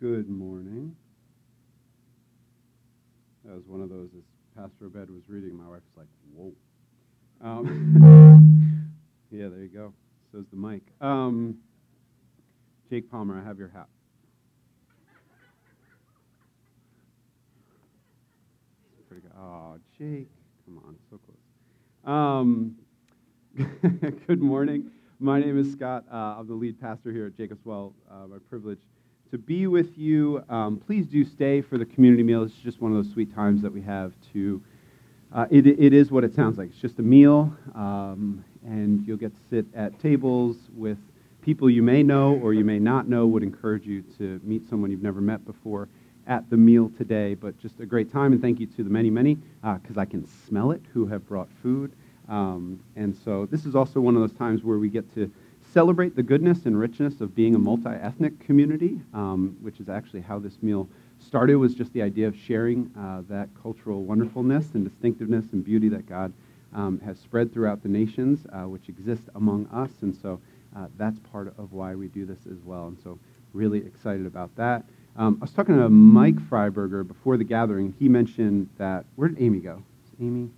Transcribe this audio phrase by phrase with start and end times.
[0.00, 0.96] Good morning.
[3.44, 4.24] That was one of those, as
[4.56, 6.52] Pastor Obed was reading, my wife was like, whoa.
[7.40, 8.90] Um,
[9.30, 9.94] yeah, there you go.
[10.32, 10.82] So's the mic.
[11.00, 11.58] Um,
[12.90, 13.86] Jake Palmer, I have your hat.
[19.38, 20.28] Oh, Jake,
[20.66, 22.12] come on, so close.
[22.12, 22.74] Um,
[24.26, 24.90] good morning.
[25.20, 26.04] My name is Scott.
[26.12, 27.94] Uh, I'm the lead pastor here at Jacobs Well.
[28.10, 28.80] Uh, my privilege
[29.34, 30.44] to be with you.
[30.48, 32.44] Um, please do stay for the community meal.
[32.44, 34.62] It's just one of those sweet times that we have to.
[35.32, 36.68] Uh, it, it is what it sounds like.
[36.68, 40.98] It's just a meal, um, and you'll get to sit at tables with
[41.42, 43.26] people you may know or you may not know.
[43.26, 45.88] Would encourage you to meet someone you've never met before
[46.28, 47.34] at the meal today.
[47.34, 50.04] But just a great time, and thank you to the many, many, because uh, I
[50.04, 51.90] can smell it, who have brought food.
[52.28, 55.28] Um, and so this is also one of those times where we get to
[55.74, 60.38] celebrate the goodness and richness of being a multi-ethnic community, um, which is actually how
[60.38, 65.44] this meal started, was just the idea of sharing uh, that cultural wonderfulness and distinctiveness
[65.52, 66.32] and beauty that God
[66.74, 69.90] um, has spread throughout the nations, uh, which exist among us.
[70.02, 70.40] And so
[70.76, 72.86] uh, that's part of why we do this as well.
[72.86, 73.18] And so
[73.52, 74.84] really excited about that.
[75.16, 77.94] Um, I was talking to Mike Freiberger before the gathering.
[77.98, 79.82] He mentioned that, where did Amy go?
[80.20, 80.50] Amy?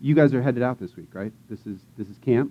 [0.00, 1.32] You guys are headed out this week, right?
[1.50, 2.50] This is, this is camp?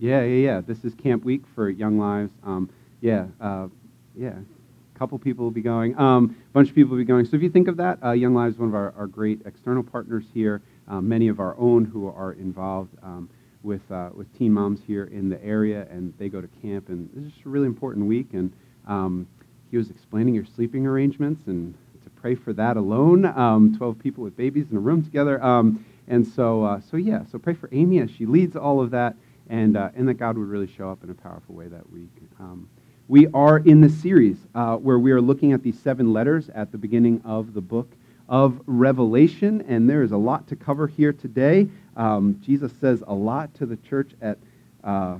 [0.00, 0.60] Yeah, yeah, yeah.
[0.60, 2.32] This is Camp Week for Young Lives.
[2.44, 3.66] Um, yeah, uh,
[4.14, 4.28] yeah.
[4.28, 5.98] A couple people will be going.
[5.98, 7.24] Um, a bunch of people will be going.
[7.24, 9.40] So if you think of that, uh, Young Lives, is one of our, our great
[9.44, 13.28] external partners here, um, many of our own who are involved um,
[13.64, 16.90] with, uh, with teen moms here in the area, and they go to camp.
[16.90, 18.34] And this is just a really important week.
[18.34, 18.52] And
[18.86, 19.26] um,
[19.72, 21.74] he was explaining your sleeping arrangements and
[22.04, 23.24] to pray for that alone.
[23.24, 25.42] Um, 12 people with babies in a room together.
[25.42, 28.92] Um, and so, uh, so yeah, so pray for Amy as she leads all of
[28.92, 29.16] that
[29.48, 32.10] and, uh, and that God would really show up in a powerful way that week.
[32.38, 32.68] Um,
[33.08, 36.72] we are in the series uh, where we are looking at these seven letters at
[36.72, 37.90] the beginning of the book
[38.28, 41.68] of Revelation, and there is a lot to cover here today.
[41.96, 44.38] Um, Jesus says a lot to the church at.
[44.84, 45.18] Uh,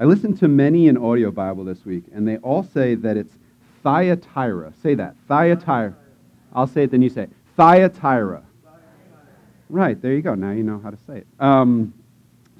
[0.00, 3.32] I listened to many in audio Bible this week, and they all say that it's
[3.82, 4.72] Thyatira.
[4.82, 5.14] Say that.
[5.26, 5.94] Thyatira.
[6.52, 7.30] I'll say it, then you say it.
[7.56, 8.42] Thyatira.
[9.70, 10.34] Right, there you go.
[10.34, 11.26] Now you know how to say it.
[11.38, 11.92] Um,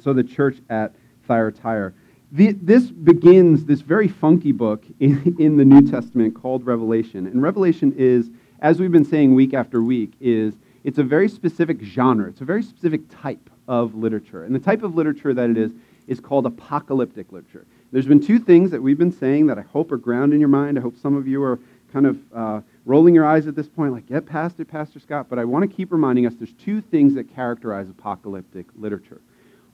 [0.03, 0.95] so the church at
[1.29, 1.93] Thyatira.
[2.33, 7.27] The, this begins this very funky book in, in the New Testament called Revelation.
[7.27, 8.31] And Revelation is,
[8.61, 12.29] as we've been saying week after week, is it's a very specific genre.
[12.29, 14.45] It's a very specific type of literature.
[14.45, 15.71] And the type of literature that it is
[16.07, 17.67] is called apocalyptic literature.
[17.93, 20.49] There's been two things that we've been saying that I hope are ground in your
[20.49, 20.79] mind.
[20.79, 21.59] I hope some of you are
[21.93, 25.27] kind of uh, rolling your eyes at this point, like, get past it, Pastor Scott.
[25.29, 29.21] But I want to keep reminding us there's two things that characterize apocalyptic literature.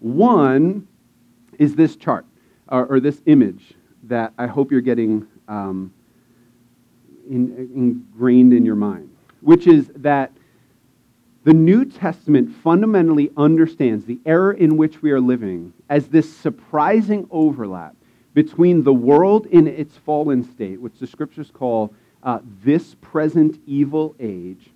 [0.01, 0.87] One
[1.59, 2.27] is this chart
[2.69, 5.93] or, or this image that I hope you're getting um,
[7.29, 9.11] in, ingrained in your mind,
[9.41, 10.33] which is that
[11.45, 17.27] the New Testament fundamentally understands the era in which we are living as this surprising
[17.31, 17.95] overlap
[18.33, 24.17] between the world in its fallen state, which the scriptures call uh, this present evil
[24.19, 24.71] age,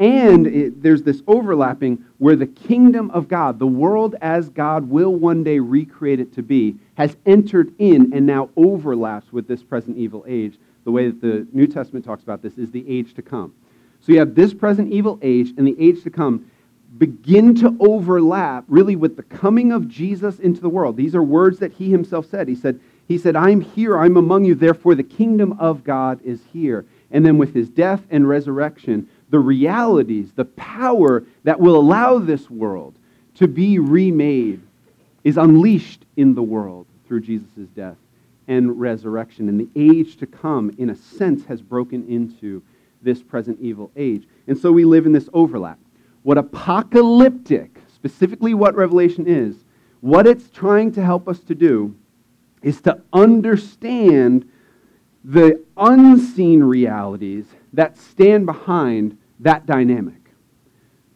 [0.00, 5.14] and it, there's this overlapping where the kingdom of God, the world as God will
[5.14, 9.98] one day recreate it to be, has entered in and now overlaps with this present
[9.98, 10.58] evil age.
[10.84, 13.54] The way that the New Testament talks about this is the age to come.
[14.00, 16.50] So you have this present evil age and the age to come
[16.96, 20.96] begin to overlap really with the coming of Jesus into the world.
[20.96, 22.48] These are words that he himself said.
[22.48, 26.40] He said, he said, I'm here, I'm among you, therefore the kingdom of God is
[26.52, 26.86] here.
[27.10, 32.50] And then with his death and resurrection, the realities, the power that will allow this
[32.50, 32.94] world
[33.36, 34.60] to be remade
[35.24, 37.96] is unleashed in the world through Jesus' death
[38.48, 39.48] and resurrection.
[39.48, 42.62] And the age to come, in a sense, has broken into
[43.02, 44.26] this present evil age.
[44.46, 45.78] And so we live in this overlap.
[46.22, 49.56] What apocalyptic, specifically what Revelation is,
[50.00, 51.94] what it's trying to help us to do
[52.62, 54.50] is to understand
[55.24, 60.14] the unseen realities that stand behind that dynamic.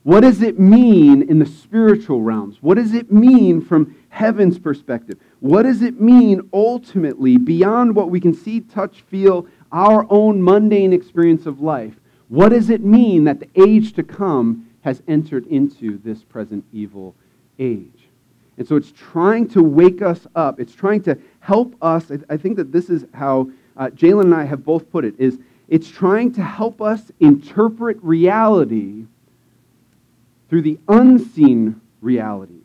[0.02, 2.58] What does it mean in the spiritual realms?
[2.60, 5.18] What does it mean from heaven's perspective?
[5.40, 10.92] What does it mean ultimately beyond what we can see, touch, feel, our own mundane
[10.92, 11.94] experience of life?
[12.28, 17.14] What does it mean that the age to come has entered into this present evil
[17.58, 18.08] age?
[18.58, 20.60] And so it's trying to wake us up.
[20.60, 22.10] It's trying to help us.
[22.28, 25.38] I think that this is how uh, Jalen and I have both put it, is
[25.68, 29.06] it's trying to help us interpret reality
[30.48, 32.60] through the unseen realities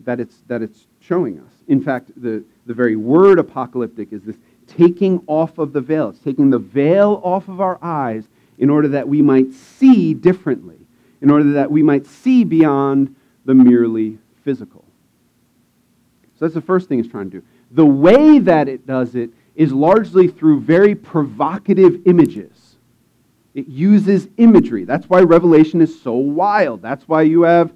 [0.00, 1.52] that it's, that it's showing us.
[1.68, 4.36] In fact, the, the very word apocalyptic is this
[4.66, 6.10] taking off of the veil.
[6.10, 8.24] It's taking the veil off of our eyes
[8.58, 10.78] in order that we might see differently,
[11.20, 13.14] in order that we might see beyond
[13.44, 14.84] the merely physical.
[16.38, 17.46] So that's the first thing it's trying to do.
[17.70, 22.76] The way that it does it is largely through very provocative images.
[23.54, 24.84] It uses imagery.
[24.84, 26.80] That's why Revelation is so wild.
[26.80, 27.72] That's why you have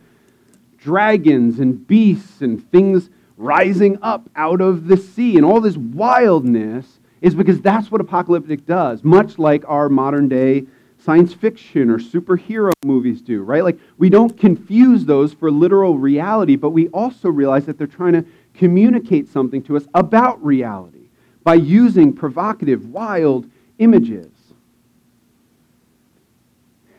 [0.79, 5.37] dragons and beasts and things rising up out of the sea.
[5.37, 10.67] And all this wildness is because that's what apocalyptic does, much like our modern day
[10.99, 13.65] science fiction or superhero movies do, right?
[13.65, 18.13] Like, we don't confuse those for literal reality, but we also realize that they're trying
[18.13, 18.25] to
[18.55, 21.02] communicate something to us about reality
[21.45, 23.49] by using provocative, wild
[23.79, 24.31] images.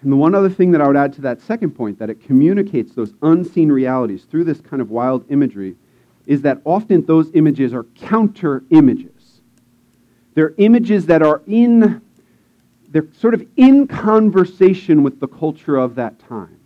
[0.01, 2.21] And the one other thing that I would add to that second point, that it
[2.21, 5.75] communicates those unseen realities through this kind of wild imagery,
[6.25, 9.41] is that often those images are counter images.
[10.33, 12.01] They're images that are in,
[12.89, 16.59] they're sort of in conversation with the culture of that time.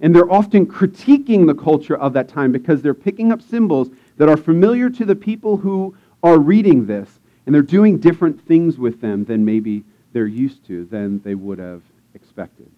[0.00, 3.88] And they're often critiquing the culture of that time because they're picking up symbols
[4.18, 8.78] that are familiar to the people who are reading this, and they're doing different things
[8.78, 11.82] with them than maybe they're used to, than they would have
[12.14, 12.70] expected.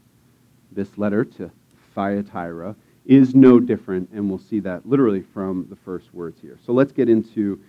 [0.73, 1.51] This letter to
[1.95, 2.75] Thyatira
[3.05, 6.59] is no different, and we'll see that literally from the first words here.
[6.65, 7.61] So let's get into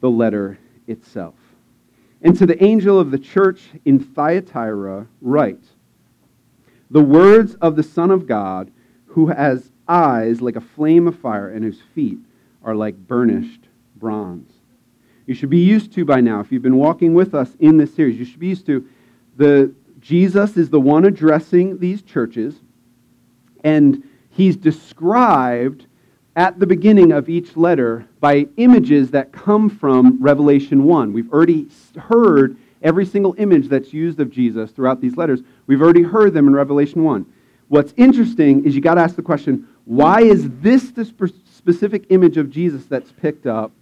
[0.00, 0.58] the letter
[0.88, 1.34] itself.
[2.22, 5.62] And to the angel of the church in Thyatira, write
[6.90, 8.70] The words of the Son of God,
[9.06, 12.18] who has eyes like a flame of fire and whose feet
[12.62, 14.50] are like burnished bronze.
[15.26, 17.94] You should be used to by now, if you've been walking with us in this
[17.94, 18.86] series, you should be used to
[19.36, 22.56] the Jesus is the one addressing these churches,
[23.62, 25.86] and he's described
[26.34, 31.12] at the beginning of each letter by images that come from Revelation 1.
[31.12, 35.40] We've already heard every single image that's used of Jesus throughout these letters.
[35.66, 37.24] We've already heard them in Revelation 1.
[37.68, 42.36] What's interesting is you got to ask the question why is this the specific image
[42.36, 43.72] of Jesus that's picked up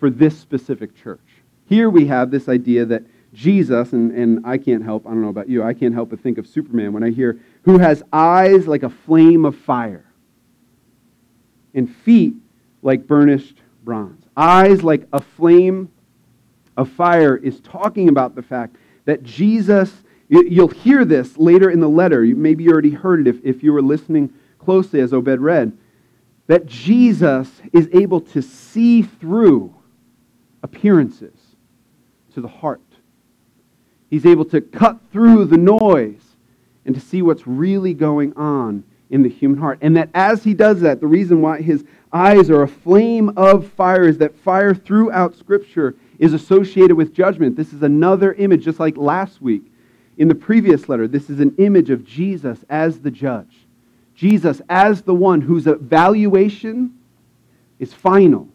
[0.00, 1.20] for this specific church?
[1.66, 5.28] Here we have this idea that Jesus, and, and I can't help, I don't know
[5.28, 8.66] about you, I can't help but think of Superman when I hear, who has eyes
[8.66, 10.04] like a flame of fire
[11.72, 12.34] and feet
[12.82, 14.24] like burnished bronze.
[14.36, 15.90] Eyes like a flame
[16.76, 18.74] of fire is talking about the fact
[19.04, 19.92] that Jesus,
[20.28, 22.22] you'll hear this later in the letter.
[22.22, 25.76] Maybe you already heard it if, if you were listening closely as Obed read,
[26.46, 29.74] that Jesus is able to see through
[30.62, 31.38] appearances
[32.34, 32.80] to the heart.
[34.08, 36.36] He's able to cut through the noise
[36.84, 39.78] and to see what's really going on in the human heart.
[39.80, 43.68] And that as he does that, the reason why his eyes are a flame of
[43.72, 47.56] fire is that fire throughout Scripture is associated with judgment.
[47.56, 49.62] This is another image, just like last week
[50.16, 51.08] in the previous letter.
[51.08, 53.66] This is an image of Jesus as the judge,
[54.14, 56.94] Jesus as the one whose evaluation
[57.78, 58.48] is final,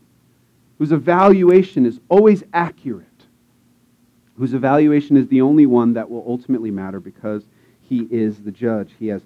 [0.77, 3.07] whose evaluation is always accurate,
[4.37, 7.43] whose evaluation is the only one that will ultimately matter because
[7.81, 8.91] he is the judge.
[8.99, 9.21] He has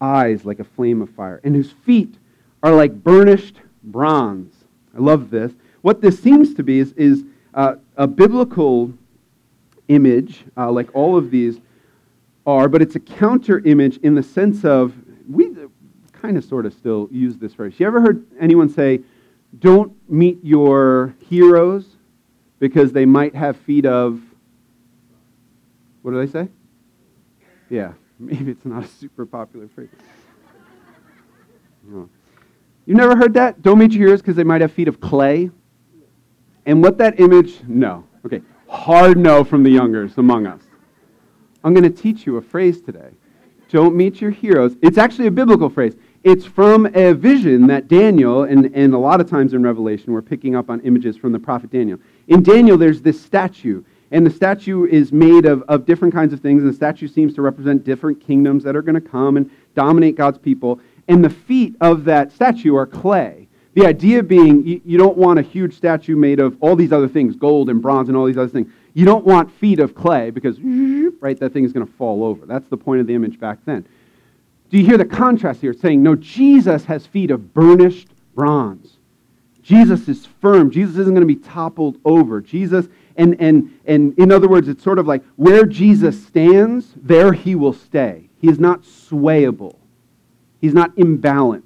[0.00, 2.14] eyes like a flame of fire, and whose feet
[2.62, 4.54] are like burnished bronze.
[4.94, 5.52] I love this.
[5.82, 7.24] What this seems to be is, is
[7.54, 8.92] uh, a biblical
[9.88, 11.60] image, uh, like all of these
[12.46, 14.94] are, but it's a counter image in the sense of
[15.28, 15.54] we
[16.12, 17.74] kind of sort of still use this phrase.
[17.78, 19.00] You ever heard anyone say,
[19.58, 21.86] don't meet your heroes
[22.58, 24.20] because they might have feet of,
[26.02, 26.48] what do they say?
[27.68, 29.88] Yeah, Maybe it's not a super popular phrase.
[31.84, 32.08] No.
[32.86, 33.62] You've never heard that?
[33.62, 35.50] Don't meet your heroes because they might have feet of clay?
[36.64, 38.04] And what that image, no.
[38.24, 40.62] Okay, hard no from the youngers among us.
[41.62, 43.10] I'm going to teach you a phrase today.
[43.68, 44.76] Don't meet your heroes.
[44.82, 45.94] It's actually a biblical phrase.
[46.26, 50.22] It's from a vision that Daniel, and, and a lot of times in Revelation, we're
[50.22, 52.00] picking up on images from the prophet Daniel.
[52.26, 56.40] In Daniel, there's this statue and the statue is made of, of different kinds of
[56.40, 59.48] things, and the statue seems to represent different kingdoms that are going to come and
[59.76, 60.80] dominate God's people.
[61.06, 63.46] And the feet of that statue are clay.
[63.74, 67.08] The idea being you, you don't want a huge statue made of all these other
[67.08, 68.72] things, gold and bronze and all these other things.
[68.94, 70.58] You don't want feet of clay because,
[71.20, 72.46] right, that thing is going to fall over.
[72.46, 73.86] That's the point of the image back then.
[74.70, 75.70] Do you hear the contrast here?
[75.70, 78.98] It's saying, no, Jesus has feet of burnished bronze.
[79.62, 80.70] Jesus is firm.
[80.70, 82.40] Jesus isn't going to be toppled over.
[82.40, 87.32] Jesus and, and, and in other words, it's sort of like where Jesus stands, there
[87.32, 88.28] he will stay.
[88.40, 89.76] He is not swayable.
[90.60, 91.62] He's not imbalanced.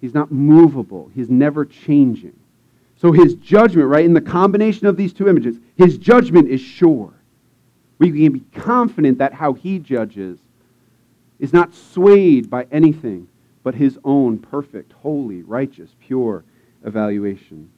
[0.00, 1.10] He's not movable.
[1.14, 2.38] He's never changing.
[2.96, 7.12] So his judgment, right, in the combination of these two images, his judgment is sure.
[7.98, 10.38] We can be confident that how he judges
[11.38, 13.28] is not swayed by anything
[13.62, 16.44] but his own perfect, holy, righteous, pure
[16.84, 17.68] evaluation.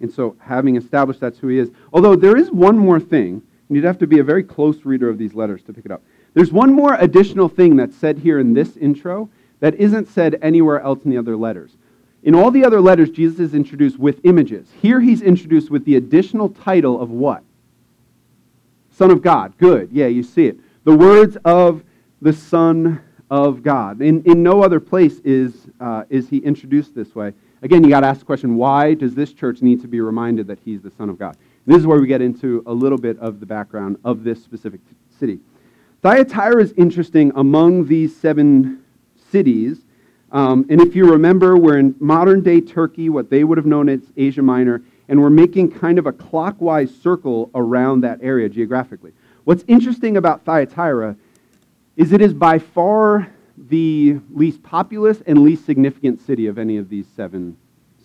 [0.00, 3.76] And so, having established that's who he is, although there is one more thing, and
[3.76, 6.02] you'd have to be a very close reader of these letters to pick it up.
[6.34, 10.80] There's one more additional thing that's said here in this intro that isn't said anywhere
[10.80, 11.76] else in the other letters.
[12.24, 14.66] In all the other letters, Jesus is introduced with images.
[14.82, 17.44] Here he's introduced with the additional title of what?
[18.90, 19.56] Son of God.
[19.58, 19.90] Good.
[19.92, 20.58] Yeah, you see it.
[20.82, 21.84] The words of
[22.20, 23.00] the Son
[23.30, 24.02] of God.
[24.02, 27.32] In, in no other place is, uh, is he introduced this way.
[27.62, 30.46] Again, you got to ask the question why does this church need to be reminded
[30.48, 31.36] that he's the Son of God?
[31.66, 34.42] And this is where we get into a little bit of the background of this
[34.42, 34.80] specific
[35.18, 35.38] city.
[36.02, 38.82] Thyatira is interesting among these seven
[39.30, 39.84] cities.
[40.32, 43.88] Um, and if you remember, we're in modern day Turkey, what they would have known
[43.88, 49.12] as Asia Minor, and we're making kind of a clockwise circle around that area geographically.
[49.44, 51.16] What's interesting about Thyatira
[52.00, 53.30] is it is by far
[53.68, 57.58] the least populous and least significant city of any of these seven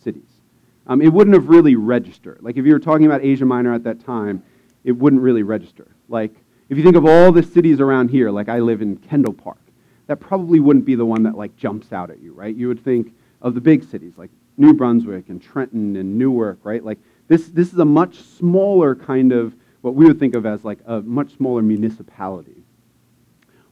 [0.03, 0.41] cities.
[0.85, 2.39] Um, it wouldn't have really registered.
[2.41, 4.43] Like if you were talking about Asia Minor at that time,
[4.83, 5.87] it wouldn't really register.
[6.09, 6.35] Like
[6.67, 9.61] if you think of all the cities around here, like I live in Kendall Park,
[10.07, 12.53] that probably wouldn't be the one that like jumps out at you, right?
[12.53, 16.83] You would think of the big cities like New Brunswick and Trenton and Newark, right?
[16.83, 16.99] Like
[17.29, 20.79] this, this is a much smaller kind of what we would think of as like
[20.85, 22.64] a much smaller municipality.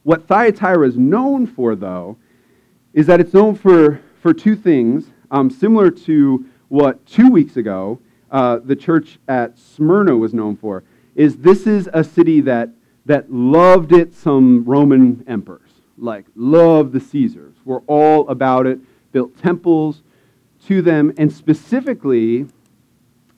[0.04, 2.18] What Thyatira is known for, though,
[2.92, 7.98] is that it's known for, for two things, um, similar to what two weeks ago
[8.30, 10.84] uh, the church at Smyrna was known for.
[11.14, 12.70] Is this is a city that
[13.06, 18.78] that loved it some Roman emperors, like loved the Caesars, were all about it,
[19.12, 20.02] built temples
[20.66, 22.46] to them, and specifically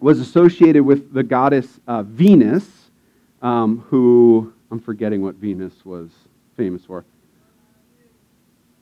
[0.01, 2.91] was associated with the goddess uh, Venus,
[3.43, 6.11] um, who I'm forgetting what Venus was
[6.57, 7.05] famous for.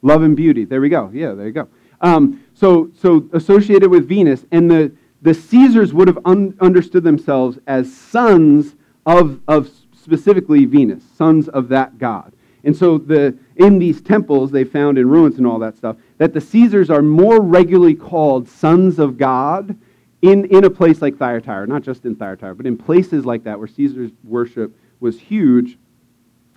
[0.02, 0.64] Love and beauty.
[0.64, 1.10] There we go.
[1.12, 1.68] Yeah, there you go.
[2.00, 7.58] Um, so, so associated with Venus, and the, the Caesars would have un- understood themselves
[7.66, 8.74] as sons
[9.06, 12.34] of, of specifically Venus, sons of that god.
[12.64, 16.32] And so the, in these temples they found in ruins and all that stuff, that
[16.32, 19.76] the Caesars are more regularly called sons of God
[20.22, 23.58] in, in a place like Thyatira, not just in Thyatira, but in places like that
[23.58, 25.78] where Caesar's worship was huge.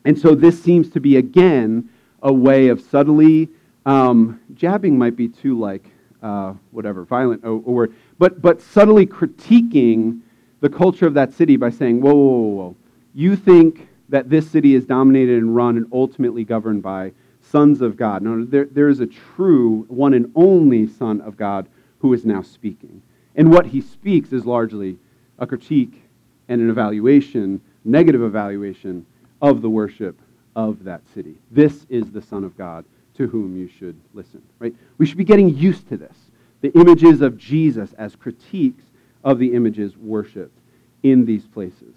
[0.07, 1.89] And so this seems to be, again,
[2.23, 3.49] a way of subtly,
[3.85, 5.85] um, jabbing might be too like,
[6.23, 10.21] uh, whatever, violent a word, but, but subtly critiquing
[10.61, 12.75] the culture of that city by saying, whoa, whoa, whoa, whoa
[13.17, 17.11] you think that this city is dominated and run and ultimately governed by
[17.41, 18.21] sons of God.
[18.21, 21.67] No, there, there is a true, one and only Son of God
[21.99, 23.01] who is now speaking.
[23.35, 24.99] And what he speaks is largely
[25.39, 26.03] a critique
[26.47, 29.05] and an evaluation, negative evaluation
[29.41, 30.19] of the worship
[30.55, 31.35] of that city.
[31.51, 34.75] This is the Son of God to whom you should listen, right?
[34.97, 36.15] We should be getting used to this.
[36.61, 38.83] The images of Jesus as critiques
[39.23, 40.57] of the images worshiped
[41.03, 41.95] in these places.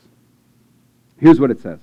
[1.19, 1.81] Here's what it says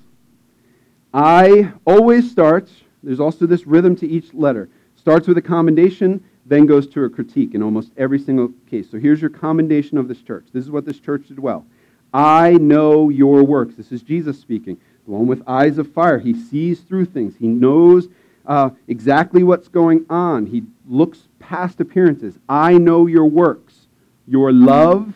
[1.14, 2.72] I always starts,
[3.04, 4.70] there's also this rhythm to each letter.
[4.96, 8.90] Starts with a commendation, then goes to a critique in almost every single case.
[8.90, 10.46] So here's your commendation of this church.
[10.54, 11.66] This is what this church did well.
[12.14, 13.76] I know your works.
[13.76, 14.78] This is Jesus speaking.
[15.08, 16.20] The one with eyes of fire.
[16.20, 17.36] He sees through things.
[17.40, 18.10] He knows
[18.46, 20.48] uh, exactly what's going on.
[20.48, 22.38] He looks past appearances.
[22.50, 23.88] I know your works,
[24.28, 25.14] your love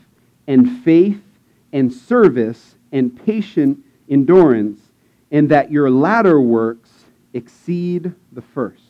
[0.47, 1.21] and faith
[1.73, 3.79] and service and patient
[4.09, 4.79] endurance,
[5.29, 6.89] and that your latter works
[7.33, 8.83] exceed the first.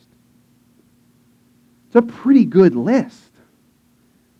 [1.86, 3.30] It's a pretty good list.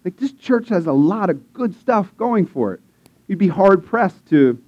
[0.04, 2.80] Like, this church has a lot of good stuff going for it.
[3.28, 4.60] You'd be hard pressed to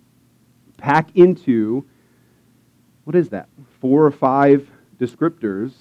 [0.77, 1.85] pack into,
[3.05, 3.49] what is that,
[3.81, 5.73] four or five descriptors,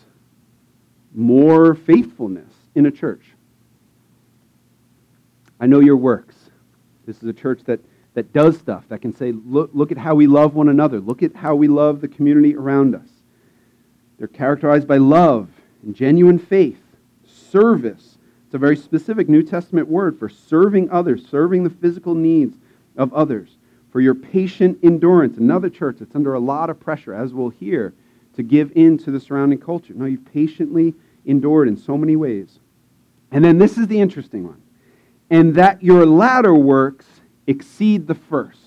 [1.14, 3.26] more faithfulness in a church.
[5.60, 6.36] I know your works.
[7.06, 7.80] This is a church that
[8.14, 11.24] that does stuff, that can say, look, look at how we love one another, look
[11.24, 13.10] at how we love the community around us.
[14.18, 15.50] They're characterized by love
[15.82, 16.80] and genuine faith,
[17.26, 18.18] service.
[18.46, 22.56] It's a very specific New Testament word for serving others, serving the physical needs
[22.96, 23.58] of others,
[23.94, 25.38] for your patient endurance.
[25.38, 27.94] Another church that's under a lot of pressure, as we'll hear,
[28.34, 29.94] to give in to the surrounding culture.
[29.94, 30.96] No, you've patiently
[31.26, 32.58] endured in so many ways.
[33.32, 34.64] And then this is the interesting one.
[35.30, 37.06] And that your latter works
[37.46, 38.58] exceed the first.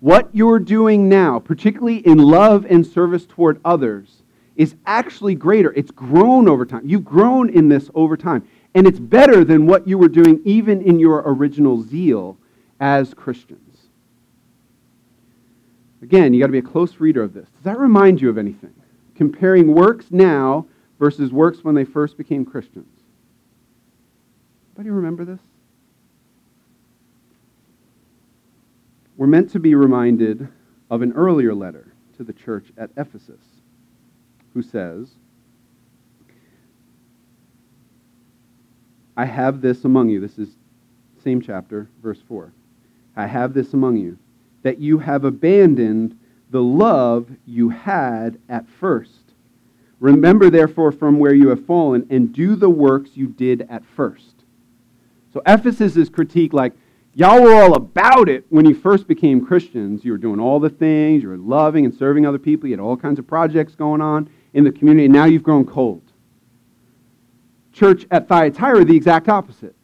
[0.00, 4.22] What you're doing now, particularly in love and service toward others,
[4.56, 5.70] is actually greater.
[5.74, 6.82] It's grown over time.
[6.86, 8.48] You've grown in this over time.
[8.74, 12.38] And it's better than what you were doing even in your original zeal
[12.80, 13.71] as Christians.
[16.02, 17.48] Again, you got to be a close reader of this.
[17.48, 18.74] Does that remind you of anything?
[19.14, 20.66] Comparing works now
[20.98, 22.88] versus works when they first became Christians.
[24.76, 25.40] Anybody remember this?
[29.16, 30.48] We're meant to be reminded
[30.90, 33.40] of an earlier letter to the church at Ephesus,
[34.54, 35.10] who says,
[39.16, 40.20] I have this among you.
[40.20, 40.56] This is
[41.22, 42.52] same chapter, verse 4.
[43.14, 44.18] I have this among you,
[44.62, 46.18] that you have abandoned
[46.50, 49.32] the love you had at first.
[50.00, 54.44] Remember, therefore, from where you have fallen, and do the works you did at first.
[55.32, 56.72] So Ephesus is critique like,
[57.14, 60.04] y'all were all about it when you first became Christians.
[60.04, 62.80] You were doing all the things, you were loving and serving other people, you had
[62.80, 66.02] all kinds of projects going on in the community, and now you've grown cold.
[67.72, 69.74] Church at Thyatira, the exact opposite.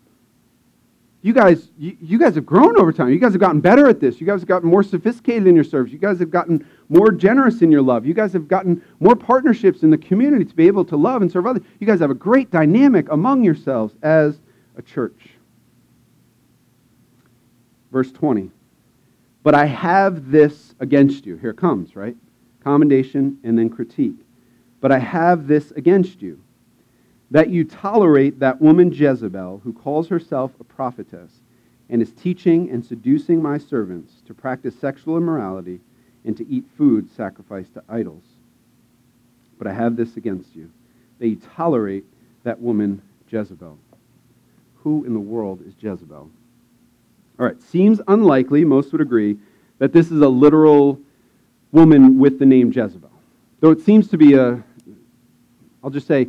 [1.21, 3.09] You guys, you, you guys have grown over time.
[3.09, 4.21] You guys have gotten better at this.
[4.21, 5.93] You guys have gotten more sophisticated in your service.
[5.93, 8.07] You guys have gotten more generous in your love.
[8.07, 11.31] You guys have gotten more partnerships in the community to be able to love and
[11.31, 11.65] serve others.
[11.81, 14.39] You guys have a great dynamic among yourselves as
[14.77, 15.31] a church.
[17.91, 18.51] Verse 20.
[19.43, 21.37] But I have this against you.
[21.37, 22.17] Here comes, right?
[22.63, 24.17] Commendation and then critique.
[24.81, 26.41] But I have this against you,
[27.31, 31.31] that you tolerate that woman Jezebel, who calls herself a prophetess,
[31.91, 35.81] and is teaching and seducing my servants to practice sexual immorality
[36.25, 38.25] and to eat food sacrificed to idols.
[39.59, 40.71] But I have this against you,
[41.19, 42.05] that you tolerate
[42.45, 43.79] that woman Jezebel.
[44.77, 46.31] Who in the world is Jezebel?
[47.39, 49.39] All right, seems unlikely, most would agree,
[49.79, 51.01] that this is a literal
[51.73, 53.11] woman with the name Jezebel.
[53.61, 54.63] Though it seems to be a,
[55.83, 56.29] I'll just say,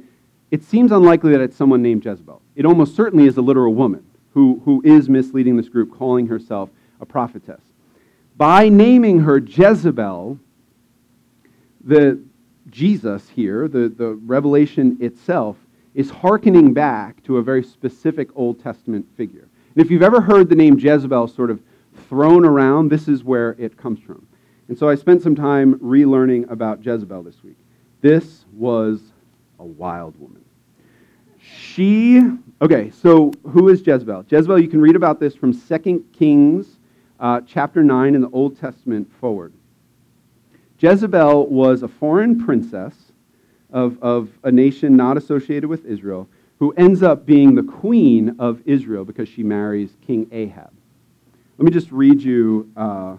[0.51, 2.41] it seems unlikely that it's someone named Jezebel.
[2.55, 6.69] It almost certainly is a literal woman who, who is misleading this group, calling herself
[6.99, 7.61] a prophetess.
[8.37, 10.39] By naming her Jezebel,
[11.83, 12.19] the
[12.69, 15.57] Jesus here, the, the revelation itself,
[15.93, 19.47] is hearkening back to a very specific Old Testament figure.
[19.75, 21.59] And if you've ever heard the name Jezebel sort of
[22.07, 24.25] thrown around, this is where it comes from.
[24.67, 27.57] And so I spent some time relearning about Jezebel this week.
[28.01, 29.01] This was
[29.59, 30.38] a wild woman.
[31.57, 32.21] She,
[32.61, 34.25] okay, so who is Jezebel?
[34.29, 36.77] Jezebel, you can read about this from 2 Kings
[37.19, 39.53] uh, chapter 9 in the Old Testament forward.
[40.79, 42.93] Jezebel was a foreign princess
[43.71, 46.27] of, of a nation not associated with Israel
[46.59, 50.71] who ends up being the queen of Israel because she marries King Ahab.
[51.57, 53.15] Let me just read you uh,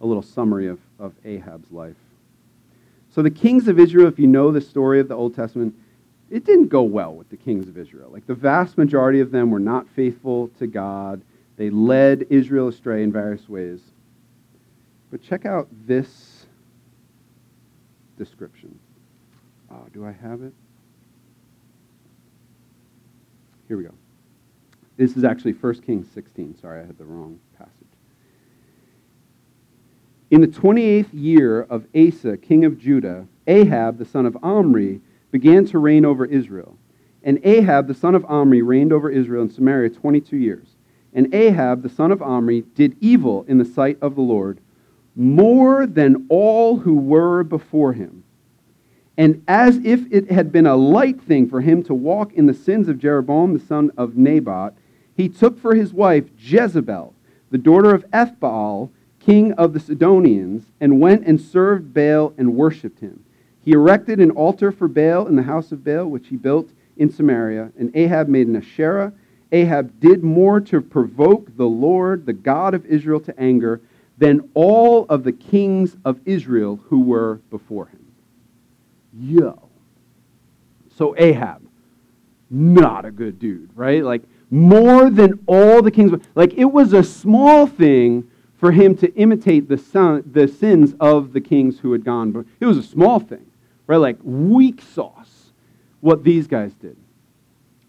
[0.00, 1.96] a little summary of, of Ahab's life.
[3.14, 5.74] So, the kings of Israel, if you know the story of the Old Testament,
[6.30, 8.10] it didn't go well with the kings of Israel.
[8.10, 11.22] Like the vast majority of them were not faithful to God,
[11.56, 13.80] they led Israel astray in various ways.
[15.10, 16.46] But check out this
[18.18, 18.78] description.
[19.70, 20.52] Oh, do I have it?
[23.68, 23.94] Here we go.
[24.96, 26.58] This is actually 1 Kings 16.
[26.60, 27.72] Sorry, I had the wrong passage.
[30.30, 35.00] In the 28th year of Asa, king of Judah, Ahab, the son of Omri,
[35.38, 36.78] began to reign over Israel.
[37.22, 40.76] And Ahab, the son of Omri, reigned over Israel in Samaria 22 years.
[41.12, 44.60] And Ahab, the son of Omri, did evil in the sight of the Lord
[45.14, 48.24] more than all who were before him.
[49.18, 52.54] And as if it had been a light thing for him to walk in the
[52.54, 54.72] sins of Jeroboam the son of Nebat,
[55.14, 57.12] he took for his wife Jezebel,
[57.50, 58.88] the daughter of Ethbaal,
[59.20, 63.25] king of the Sidonians, and went and served Baal and worshipped him.
[63.66, 67.10] He erected an altar for Baal in the house of Baal, which he built in
[67.10, 69.12] Samaria, and Ahab made an Asherah.
[69.50, 73.80] Ahab did more to provoke the Lord, the God of Israel, to anger
[74.18, 78.06] than all of the kings of Israel who were before him.
[79.12, 79.68] Yo.
[80.96, 81.60] So Ahab,
[82.48, 84.02] not a good dude, right?
[84.02, 86.12] Like more than all the kings.
[86.36, 91.32] Like it was a small thing for him to imitate the, son, the sins of
[91.32, 92.30] the kings who had gone.
[92.30, 93.44] But it was a small thing,
[93.86, 93.96] right?
[93.96, 95.52] Like weak sauce,
[96.00, 96.96] what these guys did.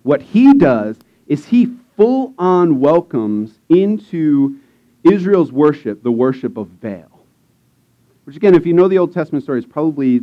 [0.03, 4.59] What he does is he full on welcomes into
[5.03, 7.25] Israel's worship the worship of Baal.
[8.23, 10.21] Which, again, if you know the Old Testament story, is probably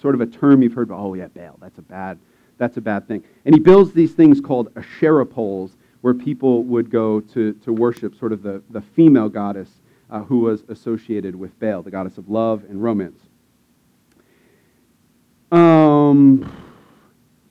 [0.00, 1.00] sort of a term you've heard about.
[1.00, 2.18] Oh, yeah, Baal, that's a bad,
[2.58, 3.24] that's a bad thing.
[3.44, 8.16] And he builds these things called Asherah poles where people would go to, to worship
[8.18, 9.68] sort of the, the female goddess
[10.10, 13.20] uh, who was associated with Baal, the goddess of love and romance.
[15.52, 16.50] Um,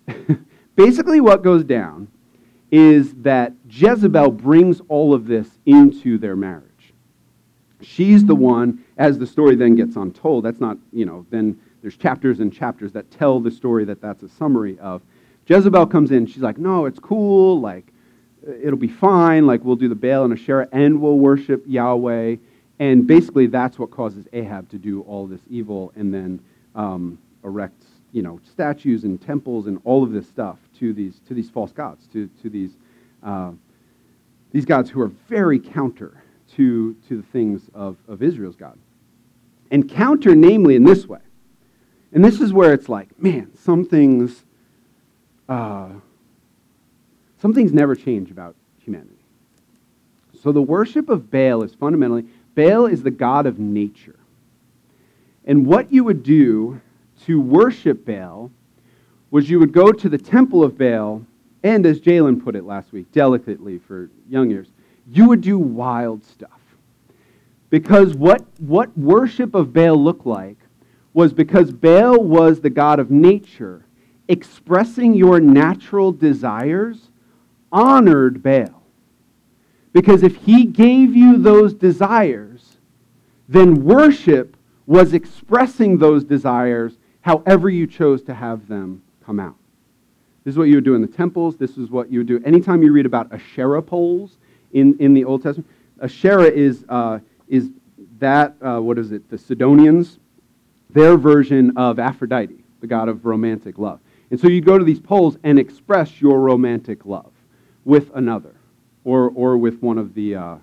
[0.76, 2.08] basically, what goes down
[2.72, 6.66] is that Jezebel brings all of this into their marriage.
[7.82, 10.46] She's the one, as the story then gets untold.
[10.46, 14.24] That's not, you know, then there's chapters and chapters that tell the story that that's
[14.24, 15.02] a summary of.
[15.48, 17.88] Jezebel comes in, she's like, no, it's cool, like,
[18.62, 22.36] it'll be fine, like, we'll do the Baal and Asherah, and we'll worship Yahweh.
[22.80, 26.40] And basically, that's what causes Ahab to do all this evil and then
[26.76, 31.34] um, erects, you know, statues and temples and all of this stuff to these, to
[31.34, 32.72] these false gods, to, to these,
[33.24, 33.52] uh,
[34.52, 36.22] these gods who are very counter
[36.56, 38.78] to, to the things of, of Israel's God.
[39.70, 41.22] And counter, namely, in this way.
[42.12, 44.44] And this is where it's like, man, some things,
[45.48, 45.90] uh,
[47.42, 49.16] some things never change about humanity.
[50.44, 54.20] So the worship of Baal is fundamentally, Baal is the god of nature.
[55.46, 56.82] And what you would do
[57.26, 58.52] to worship Baal
[59.30, 61.26] was you would go to the temple of Baal,
[61.64, 64.68] and as Jalen put it last week, delicately for young ears,
[65.10, 66.60] you would do wild stuff.
[67.70, 70.58] Because what, what worship of Baal looked like
[71.14, 73.86] was because Baal was the God of nature,
[74.28, 77.10] expressing your natural desires
[77.72, 78.84] honored Baal.
[79.94, 82.78] Because if he gave you those desires,
[83.48, 84.56] then worship
[84.86, 89.56] was expressing those desires however you chose to have them come out.
[90.44, 91.56] This is what you would do in the temples.
[91.58, 92.42] This is what you would do.
[92.44, 94.38] Anytime you read about Asherah poles
[94.74, 95.70] in, in the Old Testament,
[96.02, 97.70] Asherah is, uh, is
[98.20, 100.18] that, uh, what is it, the Sidonians,
[100.90, 104.00] their version of Aphrodite, the god of romantic love.
[104.32, 107.32] And so you'd go to these poles and express your romantic love
[107.86, 108.56] with another
[109.04, 110.56] or, or with one of the, uh,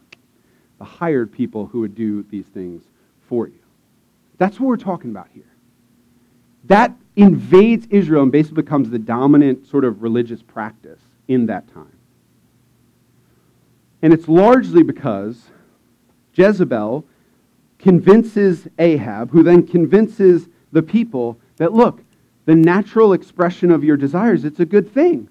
[0.79, 2.83] the hired people who would do these things
[3.29, 3.59] for you.
[4.39, 5.45] That's what we're talking about here.
[6.69, 11.97] That invades Israel and basically becomes the dominant sort of religious practice in that time.
[14.01, 15.51] And it's largely because
[16.35, 17.05] Jezebel
[17.79, 22.03] convinces Ahab, who then convinces the people that, look,
[22.45, 25.29] the natural expression of your desires, it's a good thing.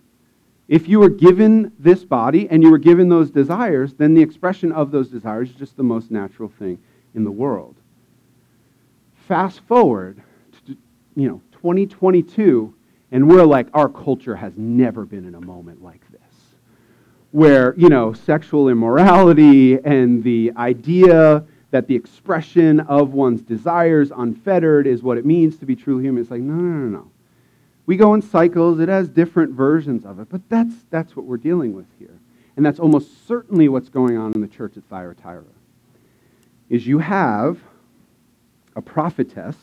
[0.67, 4.71] If you were given this body and you were given those desires, then the expression
[4.71, 6.79] of those desires is just the most natural thing
[7.15, 7.75] in the world.
[9.27, 10.21] Fast forward
[11.17, 12.73] you know, 2022,
[13.11, 16.21] and we're like, our culture has never been in a moment like this.
[17.31, 24.85] Where, you know, sexual immorality and the idea that the expression of one's desires unfettered
[24.85, 26.21] is what it means to be truly human.
[26.21, 27.11] It's like, no, no, no, no.
[27.87, 28.79] We go in cycles.
[28.79, 32.19] It has different versions of it, but that's, that's what we're dealing with here.
[32.55, 35.43] And that's almost certainly what's going on in the church at Thyatira.
[36.69, 37.59] Is you have
[38.75, 39.55] a prophetess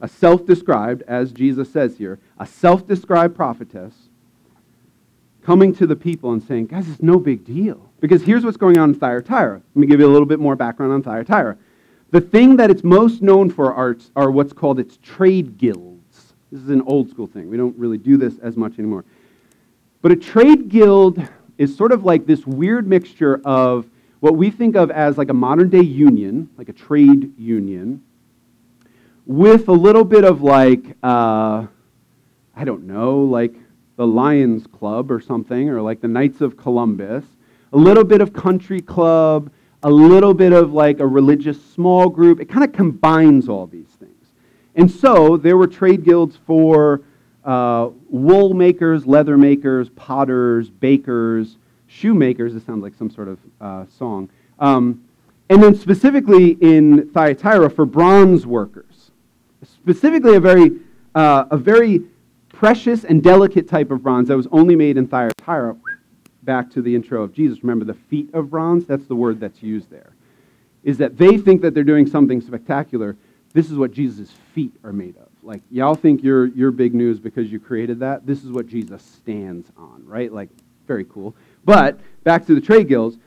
[0.00, 3.94] a self described, as Jesus says here, a self described prophetess
[5.42, 7.88] coming to the people and saying, guys, it's no big deal.
[8.00, 9.62] Because here's what's going on in Thyatira.
[9.74, 11.56] Let me give you a little bit more background on Thyatira.
[12.10, 16.34] The thing that it's most known for are, are what's called its trade guilds.
[16.52, 17.48] This is an old school thing.
[17.48, 19.04] We don't really do this as much anymore.
[20.02, 21.22] But a trade guild
[21.58, 23.86] is sort of like this weird mixture of
[24.20, 28.02] what we think of as like a modern day union, like a trade union,
[29.26, 31.66] with a little bit of like, uh,
[32.54, 33.54] I don't know, like
[33.96, 37.24] the Lions Club or something, or like the Knights of Columbus,
[37.72, 39.50] a little bit of country club,
[39.82, 42.40] a little bit of like a religious small group.
[42.40, 44.12] It kind of combines all these things.
[44.76, 47.02] And so there were trade guilds for
[47.44, 52.54] uh, wool makers, leather makers, potters, bakers, shoemakers.
[52.54, 54.28] This sounds like some sort of uh, song.
[54.58, 55.02] Um,
[55.48, 58.85] and then specifically in Thyatira for bronze workers
[59.86, 60.72] specifically a very,
[61.14, 62.02] uh, a very
[62.48, 65.76] precious and delicate type of bronze that was only made in Thyatira.
[66.42, 67.62] Back to the intro of Jesus.
[67.62, 68.84] Remember the feet of bronze?
[68.84, 70.10] That's the word that's used there.
[70.82, 73.16] Is that they think that they're doing something spectacular.
[73.52, 75.28] This is what Jesus' feet are made of.
[75.44, 78.26] Like, y'all think you're, you're big news because you created that.
[78.26, 80.32] This is what Jesus stands on, right?
[80.32, 80.48] Like,
[80.88, 81.36] very cool.
[81.64, 83.18] But back to the trade guilds.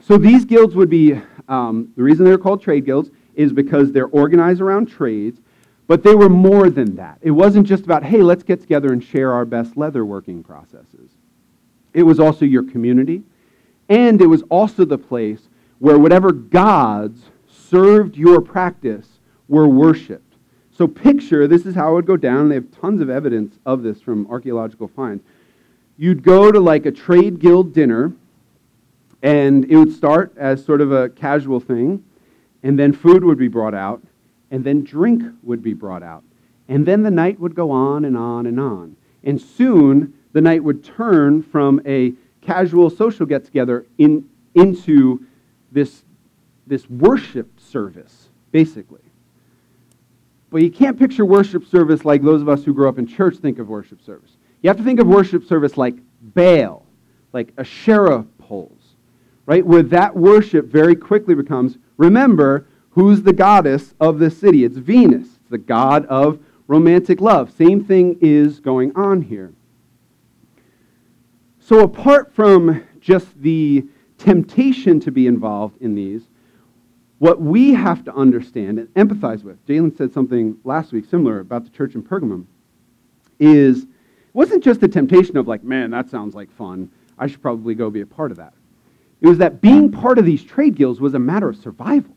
[0.00, 4.06] So these guilds would be, um, the reason they're called trade guilds is because they're
[4.06, 5.40] organized around trades,
[5.86, 7.18] but they were more than that.
[7.20, 11.10] It wasn't just about, hey, let's get together and share our best leather working processes.
[11.92, 13.22] It was also your community,
[13.88, 15.48] and it was also the place
[15.80, 20.34] where whatever gods served your practice were worshiped.
[20.70, 22.48] So picture, this is how it would go down.
[22.48, 25.24] They have tons of evidence of this from archaeological finds.
[25.98, 28.12] You'd go to like a trade guild dinner,
[29.22, 32.04] and it would start as sort of a casual thing
[32.62, 34.02] and then food would be brought out,
[34.50, 36.22] and then drink would be brought out.
[36.68, 38.96] And then the night would go on and on and on.
[39.24, 45.24] And soon, the night would turn from a casual social get together in, into
[45.72, 46.02] this,
[46.66, 49.00] this worship service, basically.
[50.50, 53.36] But you can't picture worship service like those of us who grew up in church
[53.36, 54.36] think of worship service.
[54.62, 56.84] You have to think of worship service like Baal,
[57.32, 58.79] like a Asherah poles,
[59.50, 59.66] right?
[59.66, 64.62] Where that worship very quickly becomes remember, who's the goddess of this city?
[64.64, 67.52] It's Venus, the god of romantic love.
[67.52, 69.52] Same thing is going on here.
[71.58, 73.84] So, apart from just the
[74.18, 76.28] temptation to be involved in these,
[77.18, 81.64] what we have to understand and empathize with, Jalen said something last week similar about
[81.64, 82.46] the church in Pergamum,
[83.40, 83.88] is it
[84.32, 86.88] wasn't just the temptation of like, man, that sounds like fun.
[87.18, 88.52] I should probably go be a part of that.
[89.20, 92.14] It was that being part of these trade guilds was a matter of survival.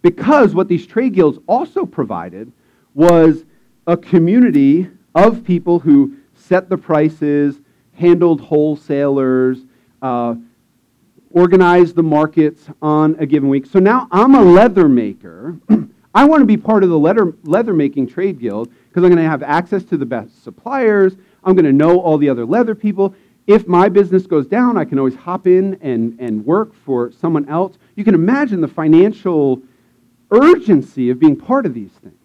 [0.00, 2.50] Because what these trade guilds also provided
[2.94, 3.44] was
[3.86, 7.60] a community of people who set the prices,
[7.94, 9.58] handled wholesalers,
[10.00, 10.34] uh,
[11.30, 13.66] organize the markets on a given week.
[13.66, 15.58] So now I'm a leather maker.
[16.14, 19.22] I want to be part of the leather, leather making trade guild because I'm going
[19.22, 21.16] to have access to the best suppliers.
[21.44, 23.14] I'm going to know all the other leather people.
[23.52, 27.46] If my business goes down, I can always hop in and, and work for someone
[27.50, 27.76] else.
[27.96, 29.60] You can imagine the financial
[30.30, 32.16] urgency of being part of these things.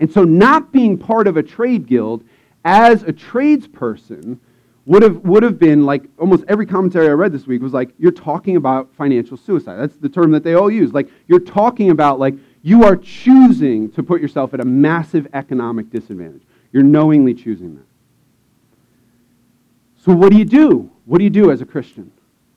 [0.00, 2.24] And so, not being part of a trade guild
[2.64, 4.40] as a tradesperson
[4.84, 7.90] would have, would have been like almost every commentary I read this week was like,
[7.98, 9.76] you're talking about financial suicide.
[9.76, 10.92] That's the term that they all use.
[10.92, 15.90] Like, you're talking about like, you are choosing to put yourself at a massive economic
[15.90, 16.42] disadvantage.
[16.72, 17.87] You're knowingly choosing that.
[20.08, 20.90] So, what do you do?
[21.04, 22.10] What do you do as a Christian?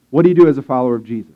[0.10, 1.36] What do you do as a follower of Jesus?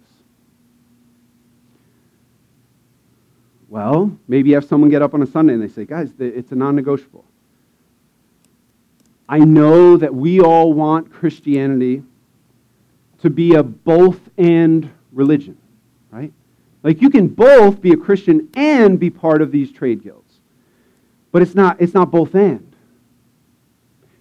[3.67, 6.53] Well, maybe you have someone get up on a Sunday and they say, guys, it's
[6.53, 7.25] a non negotiable.
[9.27, 12.01] I know that we all want Christianity
[13.19, 15.57] to be a both and religion,
[16.11, 16.31] right?
[16.81, 20.39] Like you can both be a Christian and be part of these trade guilds.
[21.33, 22.73] But it's not, it's not both and.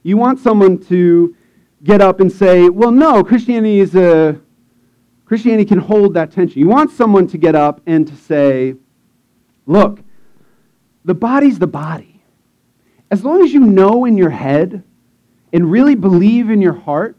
[0.02, 1.37] You want someone to
[1.85, 4.40] get up and say, well, no, Christianity is a
[5.27, 6.59] Christianity can hold that tension.
[6.61, 8.75] You want someone to get up and to say,
[9.66, 10.01] look,
[11.05, 12.23] the body's the body.
[13.11, 14.83] As long as you know in your head
[15.53, 17.16] and really believe in your heart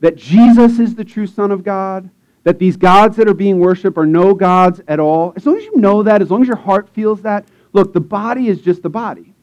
[0.00, 2.10] that Jesus is the true Son of God,
[2.42, 5.64] that these gods that are being worshiped are no gods at all, as long as
[5.64, 8.82] you know that, as long as your heart feels that, look, the body is just
[8.82, 9.34] the body.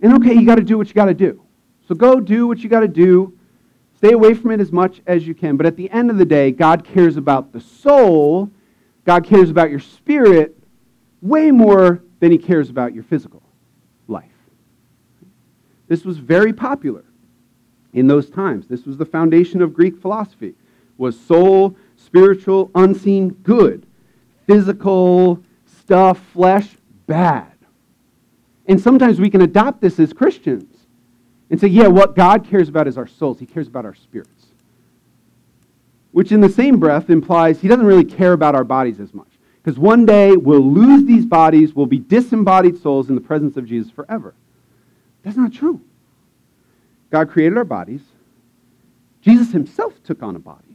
[0.00, 1.42] And okay, you got to do what you got to do.
[1.88, 3.36] So go do what you got to do.
[3.96, 5.56] Stay away from it as much as you can.
[5.56, 8.50] But at the end of the day, God cares about the soul,
[9.04, 10.56] God cares about your spirit
[11.20, 13.42] way more than he cares about your physical.
[14.08, 14.24] Life.
[15.88, 17.04] This was very popular
[17.92, 18.66] in those times.
[18.66, 20.54] This was the foundation of Greek philosophy.
[20.98, 23.86] Was soul, spiritual, unseen, good.
[24.46, 27.52] Physical stuff, flesh, bad.
[28.66, 30.71] And sometimes we can adopt this as Christians
[31.52, 33.38] and say, yeah, what God cares about is our souls.
[33.38, 34.46] He cares about our spirits.
[36.10, 39.28] Which in the same breath implies he doesn't really care about our bodies as much.
[39.62, 43.66] Because one day we'll lose these bodies, we'll be disembodied souls in the presence of
[43.66, 44.34] Jesus forever.
[45.22, 45.82] That's not true.
[47.10, 48.00] God created our bodies.
[49.20, 50.74] Jesus himself took on a body.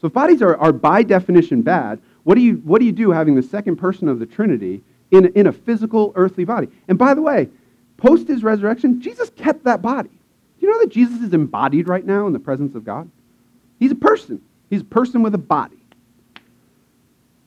[0.00, 3.12] So if bodies are, are by definition bad, what do, you, what do you do
[3.12, 6.66] having the second person of the Trinity in, in a physical earthly body?
[6.88, 7.48] And by the way,
[7.96, 10.08] post his resurrection, Jesus kept that body.
[10.08, 13.10] Do you know that Jesus is embodied right now in the presence of God?
[13.78, 14.42] He's a person.
[14.70, 15.76] He's a person with a body.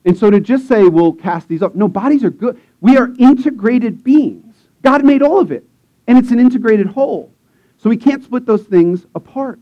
[0.05, 2.59] And so to just say we'll cast these up, no, bodies are good.
[2.81, 4.55] We are integrated beings.
[4.81, 5.65] God made all of it
[6.07, 7.31] and it's an integrated whole.
[7.77, 9.59] So we can't split those things apart.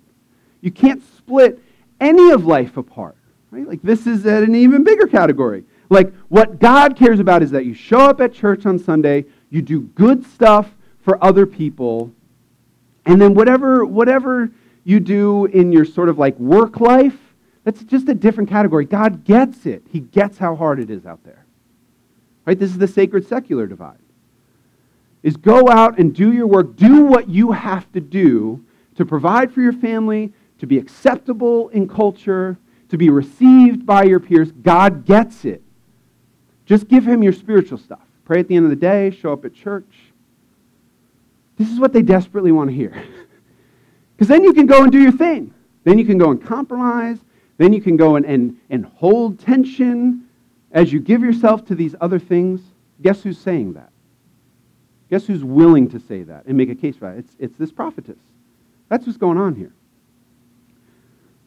[0.62, 1.62] You can't split
[2.00, 3.17] any of life apart.
[3.52, 3.67] Right?
[3.67, 5.63] Like this is at an even bigger category.
[5.89, 9.62] Like what God cares about is that you show up at church on Sunday, you
[9.62, 10.69] do good stuff
[11.07, 12.11] for other people,
[13.05, 14.51] and then whatever whatever
[14.83, 17.17] you do in your sort of like work life,
[17.63, 18.83] that's just a different category.
[18.83, 19.83] God gets it.
[19.89, 21.45] He gets how hard it is out there.
[22.45, 22.59] Right?
[22.59, 23.99] This is the sacred secular divide
[25.23, 26.75] is go out and do your work.
[26.75, 28.65] Do what you have to do
[28.95, 32.57] to provide for your family, to be acceptable in culture,
[32.89, 34.51] to be received by your peers.
[34.51, 35.61] God gets it.
[36.65, 38.01] Just give him your spiritual stuff.
[38.25, 40.06] Pray at the end of the day, show up at church.
[41.57, 42.93] This is what they desperately want to hear.
[44.15, 45.53] Because then you can go and do your thing.
[45.83, 47.17] Then you can go and compromise.
[47.57, 50.27] Then you can go and, and, and hold tension
[50.71, 52.61] as you give yourself to these other things.
[53.01, 53.91] Guess who's saying that?
[55.09, 57.17] Guess who's willing to say that and make a case for that?
[57.17, 58.19] It's, it's this prophetess.
[58.89, 59.73] That's what's going on here.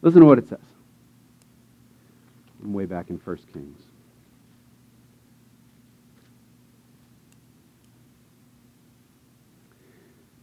[0.01, 0.59] Listen to what it says.
[2.63, 3.81] I'm way back in 1 Kings.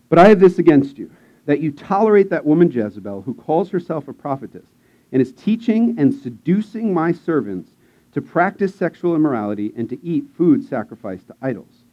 [0.08, 1.10] But I have this against you,
[1.46, 4.66] that you tolerate that woman Jezebel, who calls herself a prophetess,
[5.12, 7.70] and is teaching and seducing my servants
[8.12, 11.84] to practice sexual immorality and to eat food sacrificed to idols.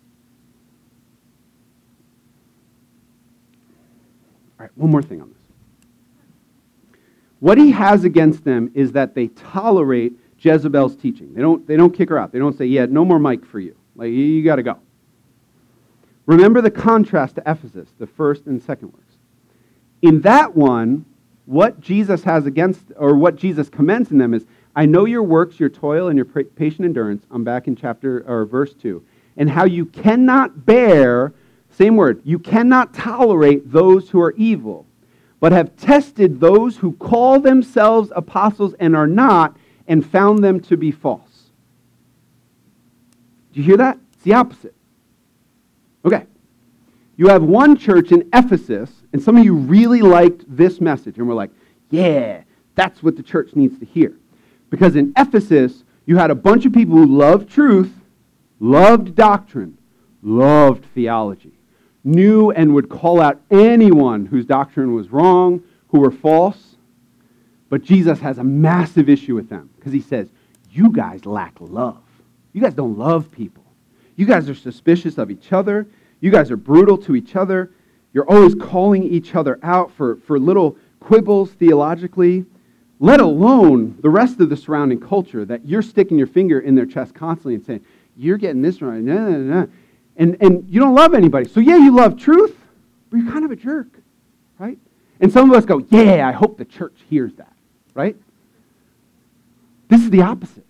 [4.60, 5.38] All right, one more thing on this.
[7.40, 11.34] What he has against them is that they tolerate Jezebel's teaching.
[11.34, 12.32] They don't, they don't kick her out.
[12.32, 13.76] They don't say, yeah, no more mic for you.
[13.96, 14.80] Like, you, you got to go.
[16.26, 19.16] Remember the contrast to Ephesus, the first and second works.
[20.02, 21.06] In that one,
[21.46, 25.60] what Jesus has against, or what Jesus commends in them is, I know your works,
[25.60, 27.26] your toil, and your patient endurance.
[27.32, 29.04] I'm back in chapter, or verse 2.
[29.38, 31.34] And how you cannot bear,
[31.70, 34.86] same word, you cannot tolerate those who are evil,
[35.40, 39.56] but have tested those who call themselves apostles and are not,
[39.88, 41.22] and found them to be false.
[43.54, 44.00] Do you hear that?
[44.14, 44.74] It's the opposite.
[46.06, 46.26] Okay.
[47.18, 51.28] You have one church in Ephesus, and some of you really liked this message, and
[51.28, 51.52] we're like,
[51.90, 52.44] yeah,
[52.76, 54.14] that's what the church needs to hear.
[54.70, 57.94] Because in Ephesus, you had a bunch of people who loved truth,
[58.60, 59.78] loved doctrine,
[60.22, 61.54] loved theology,
[62.04, 66.76] knew and would call out anyone whose doctrine was wrong, who were false.
[67.70, 70.30] But Jesus has a massive issue with them because he says,
[70.72, 72.02] You guys lack love.
[72.54, 73.65] You guys don't love people.
[74.16, 75.88] You guys are suspicious of each other.
[76.22, 77.72] You guys are brutal to each other.
[78.14, 82.46] You're always calling each other out for, for little quibbles theologically,
[83.00, 86.86] let alone the rest of the surrounding culture that you're sticking your finger in their
[86.86, 89.02] chest constantly and saying, You're getting this right.
[89.02, 89.66] Nah, nah, nah.
[90.16, 91.50] And, and you don't love anybody.
[91.50, 92.58] So, yeah, you love truth,
[93.10, 93.90] but you're kind of a jerk,
[94.60, 94.80] right?
[95.20, 97.54] And some of us go, Yeah, I hope the church hears that,
[97.94, 98.16] right?
[99.90, 100.66] This is the opposite.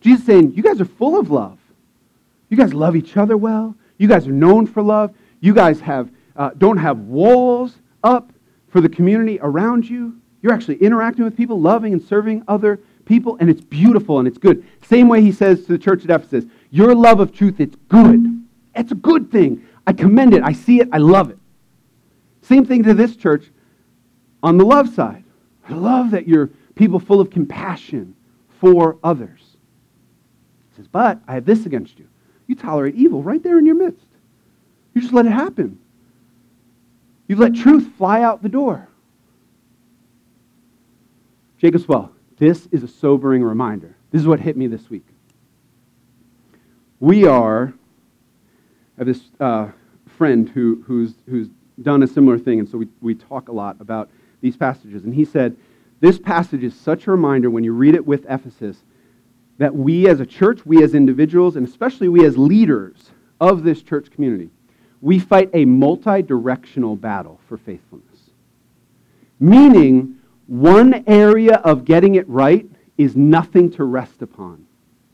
[0.00, 1.58] Jesus is saying, You guys are full of love.
[2.54, 3.74] You guys love each other well.
[3.98, 5.12] You guys are known for love.
[5.40, 8.32] You guys have, uh, don't have walls up
[8.68, 10.20] for the community around you.
[10.40, 14.38] You're actually interacting with people, loving and serving other people, and it's beautiful and it's
[14.38, 14.64] good.
[14.82, 18.24] Same way he says to the church at Ephesus, Your love of truth, it's good.
[18.76, 19.66] It's a good thing.
[19.84, 20.44] I commend it.
[20.44, 20.88] I see it.
[20.92, 21.38] I love it.
[22.42, 23.50] Same thing to this church
[24.44, 25.24] on the love side.
[25.68, 28.14] I love that you're people full of compassion
[28.60, 29.40] for others.
[30.70, 32.06] He says, But I have this against you.
[32.46, 34.06] You tolerate evil right there in your midst.
[34.94, 35.78] You just let it happen.
[37.26, 38.88] You've let truth fly out the door.
[41.58, 43.96] Jacob Swell, this is a sobering reminder.
[44.10, 45.06] This is what hit me this week.
[47.00, 47.72] We are,
[48.96, 49.68] I have this uh,
[50.06, 51.48] friend who, who's, who's
[51.82, 55.04] done a similar thing, and so we, we talk a lot about these passages.
[55.04, 55.56] And he said,
[56.00, 58.84] This passage is such a reminder when you read it with Ephesus
[59.58, 63.82] that we as a church, we as individuals, and especially we as leaders of this
[63.82, 64.50] church community,
[65.00, 68.30] we fight a multi directional battle for faithfulness.
[69.38, 74.66] Meaning, one area of getting it right is nothing to rest upon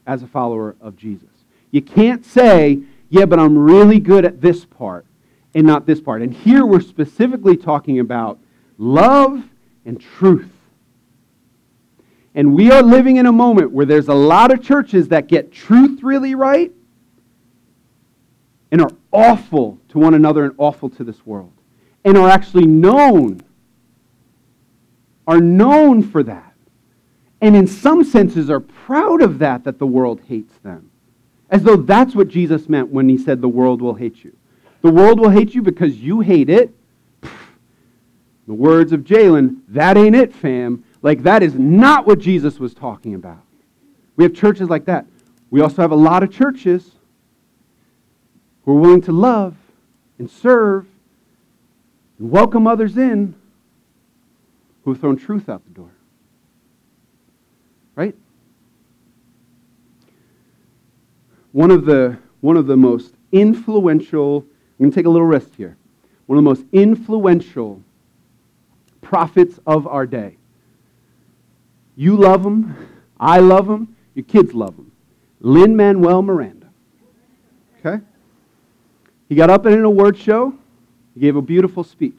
[0.07, 1.29] as a follower of Jesus.
[1.71, 5.07] You can't say, yeah, but I'm really good at this part
[5.55, 6.23] and not this part.
[6.23, 8.39] And here we're specifically talking about
[8.79, 9.45] love
[9.85, 10.51] and truth.
[12.35, 15.51] And we are living in a moment where there's a lot of churches that get
[15.51, 16.73] truth really right
[18.71, 21.53] and are awful to one another and awful to this world.
[22.05, 23.43] And are actually known
[25.27, 26.55] are known for that.
[27.41, 30.91] And in some senses are proud of that that the world hates them.
[31.49, 34.37] As though that's what jesus meant when he said the world will hate you.
[34.83, 36.75] The world will hate you because you hate it.
[37.23, 42.75] The words of jalen that ain't it fam like, that is not what Jesus was
[42.75, 43.43] talking about.
[44.17, 45.07] We have churches like that.
[45.51, 46.93] We also have a lot of churches
[48.65, 49.57] who are willing to love
[50.19, 50.87] and serve
[52.19, 53.35] and welcome others in
[54.85, 55.91] who have thrown truth out the door.
[57.95, 58.15] Right?
[61.53, 64.45] One of the, one of the most influential,
[64.79, 65.77] I'm going to take a little rest here.
[66.27, 67.83] One of the most influential
[69.01, 70.37] prophets of our day
[72.01, 72.75] you love him.
[73.21, 73.95] I love him.
[74.15, 74.91] Your kids love him.
[75.41, 76.69] Lin Manuel Miranda.
[77.79, 78.03] Okay?
[79.29, 80.55] He got up in an award show.
[81.13, 82.19] He gave a beautiful speech.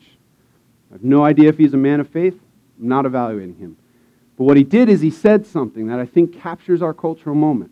[0.91, 2.39] I have no idea if he's a man of faith.
[2.79, 3.75] I'm not evaluating him.
[4.37, 7.71] But what he did is he said something that I think captures our cultural moment.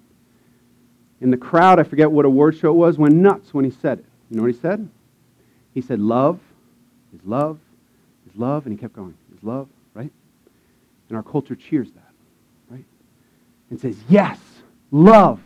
[1.21, 3.99] And the crowd, I forget what award show it was, went nuts when he said
[3.99, 4.05] it.
[4.31, 4.89] You know what he said?
[5.75, 6.39] He said, Love
[7.13, 7.59] is love
[8.27, 8.65] is love.
[8.65, 9.67] And he kept going, is love?
[11.09, 12.11] And our culture cheers that,
[12.69, 12.85] right?
[13.69, 14.39] And says, Yes,
[14.91, 15.41] love,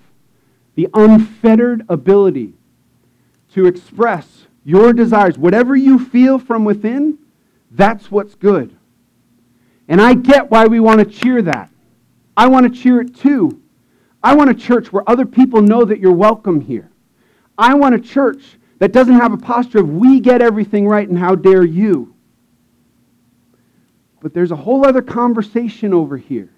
[0.76, 2.54] the unfettered ability
[3.54, 7.18] to express your desires, whatever you feel from within,
[7.72, 8.76] that's what's good.
[9.88, 11.70] And I get why we want to cheer that.
[12.36, 13.62] I want to cheer it too.
[14.24, 16.90] I want a church where other people know that you're welcome here.
[17.58, 21.18] I want a church that doesn't have a posture of we get everything right and
[21.18, 22.13] how dare you.
[24.24, 26.50] But there's a whole other conversation over here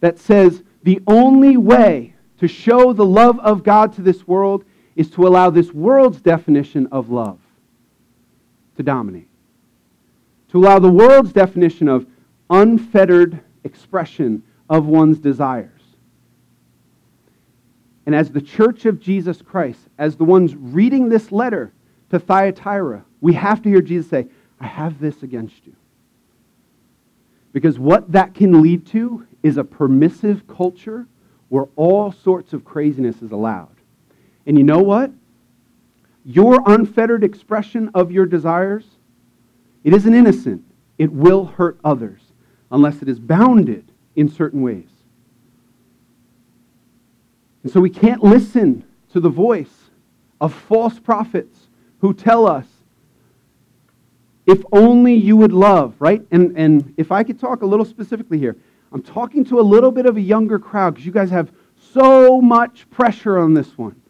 [0.00, 5.10] that says the only way to show the love of God to this world is
[5.12, 7.40] to allow this world's definition of love
[8.76, 9.28] to dominate.
[10.50, 12.06] To allow the world's definition of
[12.50, 15.80] unfettered expression of one's desires.
[18.04, 21.72] And as the church of Jesus Christ, as the ones reading this letter
[22.10, 24.26] to Thyatira, we have to hear Jesus say,
[24.60, 25.74] I have this against you.
[27.52, 31.06] Because what that can lead to is a permissive culture
[31.48, 33.74] where all sorts of craziness is allowed.
[34.46, 35.10] And you know what?
[36.24, 38.84] Your unfettered expression of your desires,
[39.84, 40.62] it isn't innocent.
[40.98, 42.20] It will hurt others
[42.70, 44.88] unless it is bounded in certain ways.
[47.62, 49.90] And so we can't listen to the voice
[50.40, 51.68] of false prophets
[52.00, 52.66] who tell us,
[54.48, 56.22] if only you would love, right?
[56.30, 58.56] And, and if I could talk a little specifically here,
[58.90, 61.52] I'm talking to a little bit of a younger crowd because you guys have
[61.92, 64.00] so much pressure on this one.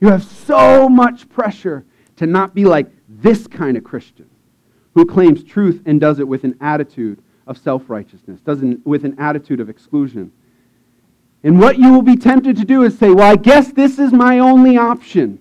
[0.00, 1.84] You have so much pressure
[2.16, 4.30] to not be like this kind of Christian
[4.94, 9.04] who claims truth and does it with an attitude of self righteousness, does it with
[9.04, 10.32] an attitude of exclusion.
[11.44, 14.10] And what you will be tempted to do is say, well, I guess this is
[14.10, 15.38] my only option,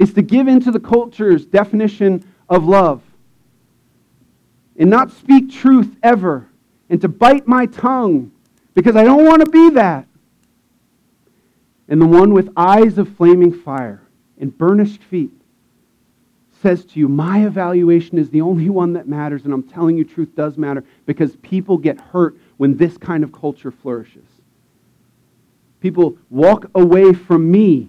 [0.00, 3.02] is to give into the culture's definition of love
[4.76, 6.48] and not speak truth ever
[6.88, 8.30] and to bite my tongue
[8.74, 10.06] because I don't want to be that.
[11.88, 14.02] And the one with eyes of flaming fire
[14.38, 15.32] and burnished feet
[16.62, 20.04] says to you, My evaluation is the only one that matters, and I'm telling you,
[20.04, 24.26] truth does matter because people get hurt when this kind of culture flourishes.
[25.80, 27.88] People walk away from me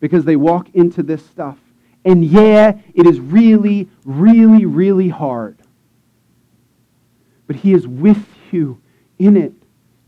[0.00, 1.58] because they walk into this stuff.
[2.04, 5.56] And yeah, it is really, really, really hard.
[7.46, 8.80] But He is with you
[9.18, 9.52] in it.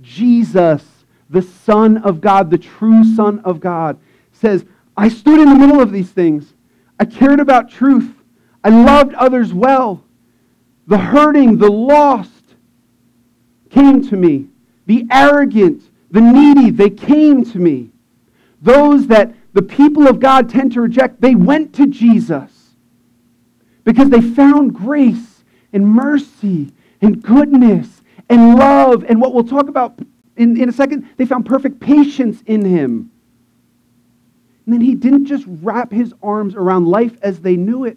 [0.03, 0.85] Jesus,
[1.31, 3.99] the Son of God, the true Son of God,
[4.33, 4.65] says,
[4.97, 6.53] I stood in the middle of these things.
[6.99, 8.15] I cared about truth.
[8.63, 10.03] I loved others well.
[10.87, 12.31] The hurting, the lost
[13.71, 14.49] came to me.
[14.87, 17.91] The arrogant, the needy, they came to me.
[18.63, 22.75] Those that the people of God tend to reject, they went to Jesus
[23.85, 29.03] because they found grace and mercy and goodness and love.
[29.09, 29.99] And what we'll talk about
[30.37, 33.11] in, in a second, they found perfect patience in him.
[34.67, 37.97] And then he didn't just wrap his arms around life as they knew it,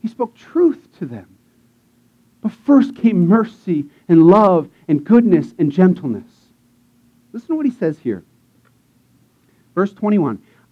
[0.00, 1.36] he spoke truth to them.
[2.40, 6.30] But first came mercy and love and goodness and gentleness.
[7.34, 8.24] Listen to what he says here.
[9.74, 10.40] Verse 21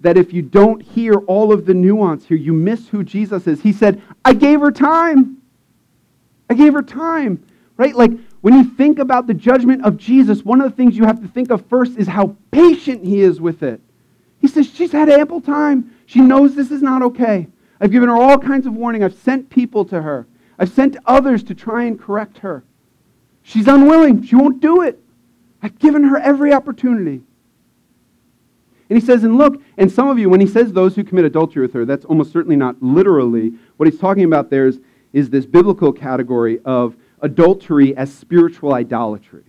[0.00, 3.60] that if you don't hear all of the nuance here, you miss who Jesus is.
[3.60, 5.38] He said, I gave her time.
[6.50, 7.44] I gave her time.
[7.76, 7.94] Right?
[7.94, 11.20] Like when you think about the judgment of Jesus, one of the things you have
[11.20, 13.80] to think of first is how patient he is with it.
[14.40, 15.94] He says, She's had ample time.
[16.06, 17.48] She knows this is not okay.
[17.80, 19.02] I've given her all kinds of warning.
[19.02, 20.26] I've sent people to her.
[20.58, 22.64] I've sent others to try and correct her.
[23.42, 24.22] She's unwilling.
[24.22, 24.98] She won't do it.
[25.62, 27.22] I've given her every opportunity.
[28.88, 31.24] And he says, and look, and some of you, when he says those who commit
[31.24, 33.52] adultery with her, that's almost certainly not literally.
[33.76, 34.80] What he's talking about there is,
[35.12, 39.44] is this biblical category of adultery as spiritual idolatry.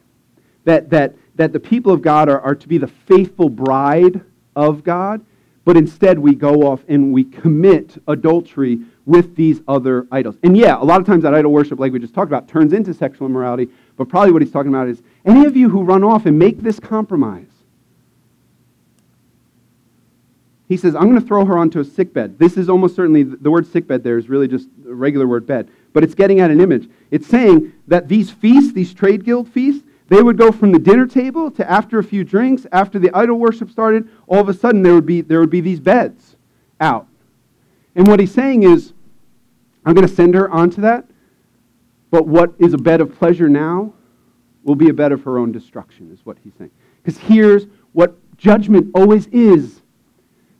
[0.63, 4.21] That, that, that the people of God are, are to be the faithful bride
[4.55, 5.23] of God,
[5.65, 10.37] but instead we go off and we commit adultery with these other idols.
[10.43, 12.73] And yeah, a lot of times that idol worship, like we just talked about, turns
[12.73, 16.03] into sexual immorality, but probably what he's talking about is any of you who run
[16.03, 17.46] off and make this compromise,
[20.67, 22.37] He says, I'm going to throw her onto a sick bed.
[22.37, 25.47] This is almost certainly, the word sick bed there is really just a regular word
[25.47, 26.89] bed, but it's getting at an image.
[27.09, 31.07] It's saying that these feasts, these trade guild feasts, they would go from the dinner
[31.07, 34.83] table to after a few drinks, after the idol worship started, all of a sudden
[34.83, 36.35] there would be, there would be these beds
[36.79, 37.07] out.
[37.95, 38.93] And what he's saying is,
[39.85, 41.05] I'm going to send her onto that,
[42.11, 43.93] but what is a bed of pleasure now
[44.63, 46.71] will be a bed of her own destruction, is what he's saying.
[47.01, 49.81] Because here's what judgment always is.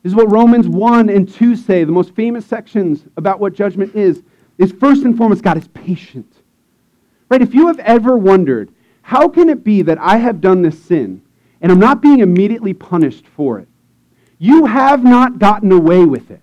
[0.03, 3.95] This is what Romans 1 and 2 say, the most famous sections about what judgment
[3.95, 4.23] is,
[4.57, 6.31] is first and foremost, God is patient.
[7.29, 7.41] Right?
[7.41, 8.71] If you have ever wondered,
[9.01, 11.21] how can it be that I have done this sin
[11.61, 13.67] and I'm not being immediately punished for it?
[14.39, 16.41] You have not gotten away with it.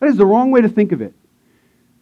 [0.00, 1.14] That is the wrong way to think of it.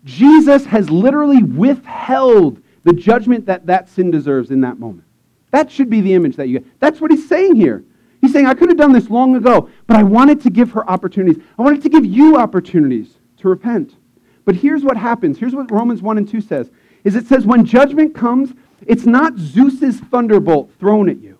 [0.04, 5.06] Jesus has literally withheld the judgment that that sin deserves in that moment.
[5.50, 6.80] That should be the image that you get.
[6.80, 7.84] That's what he's saying here.
[8.22, 10.88] He's saying, I could have done this long ago, but I wanted to give her
[10.88, 11.42] opportunities.
[11.58, 13.96] I wanted to give you opportunities to repent.
[14.44, 15.38] But here's what happens.
[15.38, 16.70] Here's what Romans 1 and 2 says.
[17.02, 18.54] Is it says when judgment comes,
[18.86, 21.36] it's not Zeus's thunderbolt thrown at you.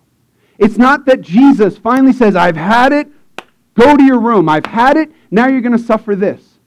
[0.57, 3.07] It's not that Jesus finally says, I've had it,
[3.75, 4.49] go to your room.
[4.49, 6.59] I've had it, now you're going to suffer this.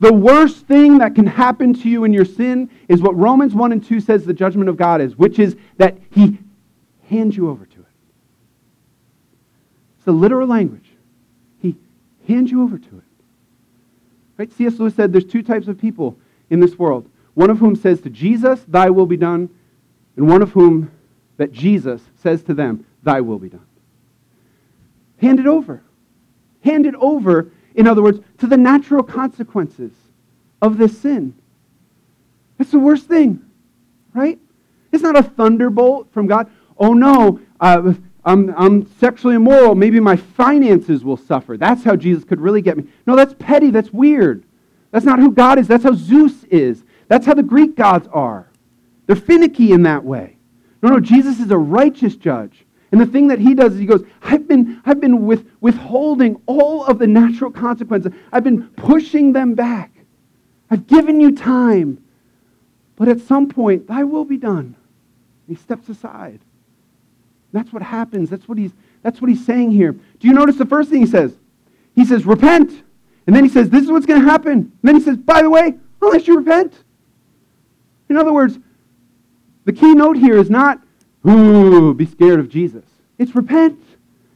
[0.00, 3.72] The worst thing that can happen to you in your sin is what Romans 1
[3.72, 6.38] and 2 says the judgment of God is, which is that he
[7.08, 7.73] hands you over to.
[10.04, 10.90] It's the literal language.
[11.62, 11.76] He
[12.28, 13.04] hands you over to it.
[14.36, 14.52] Right?
[14.52, 14.78] C.S.
[14.78, 16.18] Lewis said there's two types of people
[16.50, 17.08] in this world.
[17.32, 19.48] One of whom says to Jesus, Thy will be done,
[20.18, 20.90] and one of whom
[21.38, 23.64] that Jesus says to them, Thy will be done.
[25.22, 25.82] Hand it over.
[26.62, 29.92] Hand it over, in other words, to the natural consequences
[30.60, 31.34] of this sin.
[32.58, 33.42] That's the worst thing,
[34.12, 34.38] right?
[34.92, 36.50] It's not a thunderbolt from God.
[36.76, 37.94] Oh no, uh,
[38.24, 39.74] I'm, I'm sexually immoral.
[39.74, 41.56] Maybe my finances will suffer.
[41.56, 42.84] That's how Jesus could really get me.
[43.06, 43.70] No, that's petty.
[43.70, 44.44] That's weird.
[44.90, 45.68] That's not who God is.
[45.68, 46.84] That's how Zeus is.
[47.08, 48.48] That's how the Greek gods are.
[49.06, 50.36] They're finicky in that way.
[50.82, 52.64] No, no, Jesus is a righteous judge.
[52.92, 56.40] And the thing that he does is he goes, I've been, I've been with, withholding
[56.46, 58.12] all of the natural consequences.
[58.32, 59.90] I've been pushing them back.
[60.70, 62.02] I've given you time.
[62.96, 64.76] But at some point, thy will be done.
[65.48, 66.40] He steps aside.
[67.54, 68.28] That's what happens.
[68.28, 69.92] That's what he's, that's what he's saying here.
[69.92, 71.34] Do you notice the first thing he says?
[71.94, 72.82] He says, repent.
[73.26, 74.52] And then he says, this is what's going to happen.
[74.52, 76.74] And then he says, by the way, unless you repent.
[78.08, 78.58] In other words,
[79.64, 80.80] the key note here is not,
[81.26, 82.84] ooh, be scared of Jesus.
[83.18, 83.80] It's repent.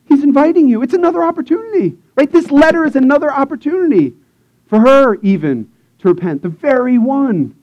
[0.07, 0.83] He's inviting you.
[0.83, 2.31] It's another opportunity, right?
[2.31, 4.15] This letter is another opportunity
[4.69, 6.43] for her, even, to repent.
[6.43, 7.57] The very one.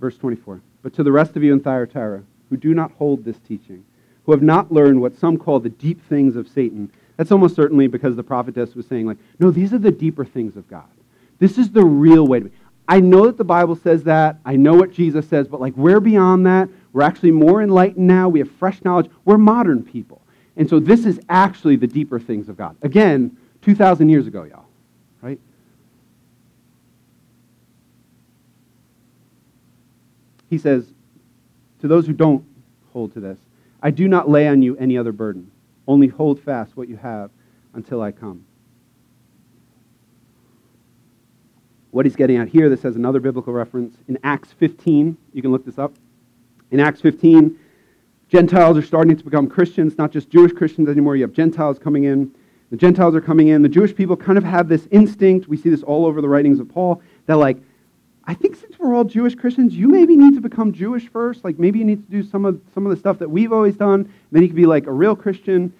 [0.00, 0.60] Verse 24.
[0.82, 3.84] But to the rest of you in Thyatira, who do not hold this teaching,
[4.24, 7.88] who have not learned what some call the deep things of Satan, that's almost certainly
[7.88, 10.88] because the prophetess was saying, like, no, these are the deeper things of God.
[11.38, 12.52] This is the real way to be.
[12.88, 14.38] I know that the Bible says that.
[14.46, 16.70] I know what Jesus says, but like we're beyond that.
[16.92, 18.28] We're actually more enlightened now.
[18.28, 19.10] We have fresh knowledge.
[19.24, 20.22] We're modern people.
[20.56, 22.76] And so this is actually the deeper things of God.
[22.82, 24.66] Again, 2,000 years ago, y'all,
[25.20, 25.38] right?
[30.48, 30.92] He says,
[31.80, 32.44] to those who don't
[32.92, 33.38] hold to this,
[33.82, 35.50] I do not lay on you any other burden
[35.88, 37.30] only hold fast what you have
[37.74, 38.44] until I come.
[41.90, 43.96] What he's getting at here, this has another biblical reference.
[44.06, 45.94] In Acts 15, you can look this up.
[46.70, 47.58] In Acts 15,
[48.28, 51.16] Gentiles are starting to become Christians, not just Jewish Christians anymore.
[51.16, 52.30] You have Gentiles coming in.
[52.70, 53.62] The Gentiles are coming in.
[53.62, 55.48] The Jewish people kind of have this instinct.
[55.48, 57.56] We see this all over the writings of Paul that, like,
[58.28, 61.44] I think since we're all Jewish Christians, you maybe need to become Jewish first.
[61.44, 63.74] Like maybe you need to do some of some of the stuff that we've always
[63.74, 64.12] done.
[64.30, 65.72] then you can be like a real Christian.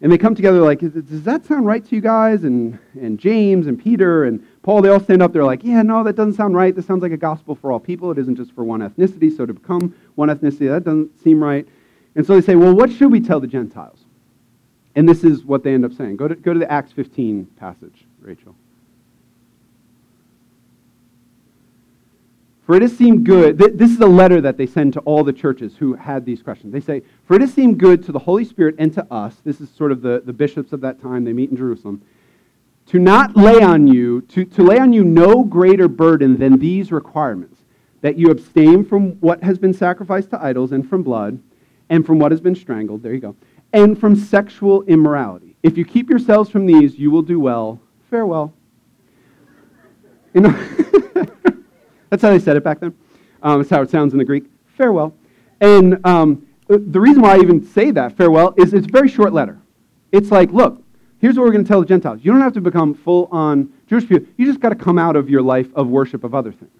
[0.00, 2.42] And they come together like, does that sound right to you guys?
[2.42, 5.32] And and James and Peter and Paul, they all stand up.
[5.32, 6.74] They're like, yeah, no, that doesn't sound right.
[6.74, 8.10] This sounds like a gospel for all people.
[8.10, 9.34] It isn't just for one ethnicity.
[9.34, 11.68] So to become one ethnicity, that doesn't seem right.
[12.16, 14.00] And so they say, well, what should we tell the Gentiles?
[14.96, 16.16] And this is what they end up saying.
[16.16, 18.56] Go to, go to the Acts 15 passage, Rachel.
[22.64, 25.24] For it has seemed good, th- this is a letter that they send to all
[25.24, 26.72] the churches who had these questions.
[26.72, 29.60] They say, For it has seemed good to the Holy Spirit and to us, this
[29.60, 32.02] is sort of the, the bishops of that time, they meet in Jerusalem,
[32.86, 36.92] to not lay on you, to, to lay on you no greater burden than these
[36.92, 37.58] requirements
[38.00, 41.40] that you abstain from what has been sacrificed to idols and from blood,
[41.88, 43.36] and from what has been strangled, there you go,
[43.72, 45.56] and from sexual immorality.
[45.62, 47.80] If you keep yourselves from these, you will do well.
[48.10, 48.52] Farewell.
[50.34, 50.68] You know,
[52.12, 52.94] That's how they said it back then.
[53.42, 54.44] Um, that's how it sounds in the Greek.
[54.76, 55.14] Farewell.
[55.62, 59.32] And um, the reason why I even say that, farewell, is it's a very short
[59.32, 59.58] letter.
[60.12, 60.82] It's like, look,
[61.22, 62.20] here's what we're going to tell the Gentiles.
[62.22, 64.26] You don't have to become full on Jewish people.
[64.36, 66.70] You just got to come out of your life of worship of other things.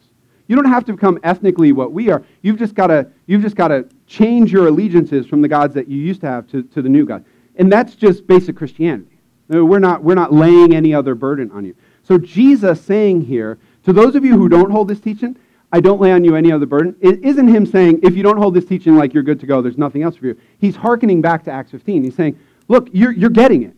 [0.49, 2.23] You don't have to become ethnically what we are.
[2.43, 5.89] You've just got to, you've just got to change your allegiances from the gods that
[5.89, 7.25] you used to have to, to the new God.
[7.57, 9.17] And that's just basic Christianity.
[9.49, 11.75] We're not, we're not laying any other burden on you.
[12.03, 15.37] So Jesus saying here, to those of you who don't hold this teaching,
[15.73, 16.95] I don't lay on you any other burden.
[17.01, 19.63] It isn't him saying, if you don't hold this teaching like you're good to go,
[19.63, 20.39] there's nothing else for you.
[20.59, 22.05] He's hearkening back to Acts 15.
[22.05, 23.75] He's saying, look, you're, you're getting it.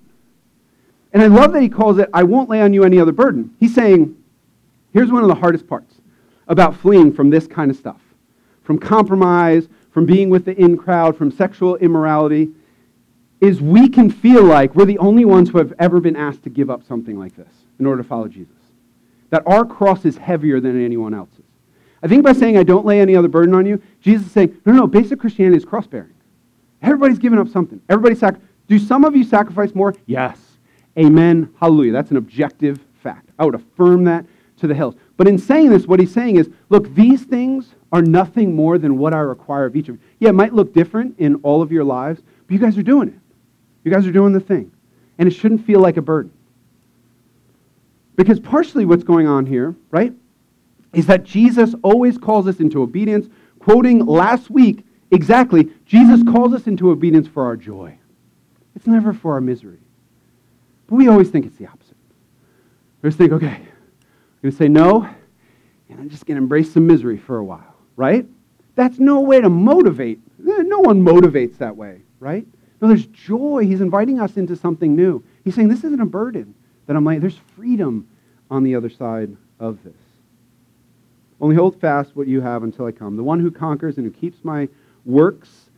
[1.12, 3.54] And I love that he calls it, I won't lay on you any other burden.
[3.60, 4.16] He's saying,
[4.92, 5.94] here's one of the hardest parts
[6.48, 8.00] about fleeing from this kind of stuff
[8.64, 12.48] from compromise, from being with the in crowd, from sexual immorality,
[13.40, 16.50] is we can feel like we're the only ones who have ever been asked to
[16.50, 18.56] give up something like this in order to follow Jesus.
[19.30, 21.44] That our cross is heavier than anyone else's.
[22.02, 24.56] I think by saying I don't lay any other burden on you, Jesus is saying,
[24.66, 26.12] no, no, basic Christianity is cross bearing.
[26.82, 27.80] Everybody's giving up something.
[27.88, 29.94] Everybody sac- Do some of you sacrifice more?
[30.06, 30.38] Yes.
[30.98, 31.48] Amen.
[31.58, 31.92] Hallelujah.
[31.92, 33.30] That's an objective fact.
[33.38, 34.26] I would affirm that
[34.58, 34.94] to the hills.
[35.16, 38.98] But in saying this, what he's saying is, look, these things are nothing more than
[38.98, 40.00] what I require of each of you.
[40.20, 43.08] Yeah, it might look different in all of your lives, but you guys are doing
[43.08, 43.18] it.
[43.82, 44.70] You guys are doing the thing.
[45.18, 46.32] And it shouldn't feel like a burden.
[48.16, 50.12] Because partially what's going on here, right,
[50.92, 53.28] is that Jesus always calls us into obedience.
[53.58, 57.98] Quoting last week, exactly, Jesus calls us into obedience for our joy.
[58.76, 59.78] It's never for our misery.
[60.86, 61.96] But we always think it's the opposite.
[63.02, 65.08] We just think, okay, I'm going to say no,
[65.88, 68.26] and I'm just going to embrace some misery for a while, right?
[68.76, 70.20] That's no way to motivate.
[70.40, 72.46] Eh, no one motivates that way, right?
[72.80, 73.64] No, there's joy.
[73.66, 75.24] He's inviting us into something new.
[75.44, 76.54] He's saying, This isn't a burden
[76.86, 78.08] that I'm like, There's freedom
[78.50, 79.94] on the other side of this.
[81.40, 83.16] Only hold fast what you have until I come.
[83.16, 84.68] The one who conquers and who keeps my
[85.04, 85.70] works.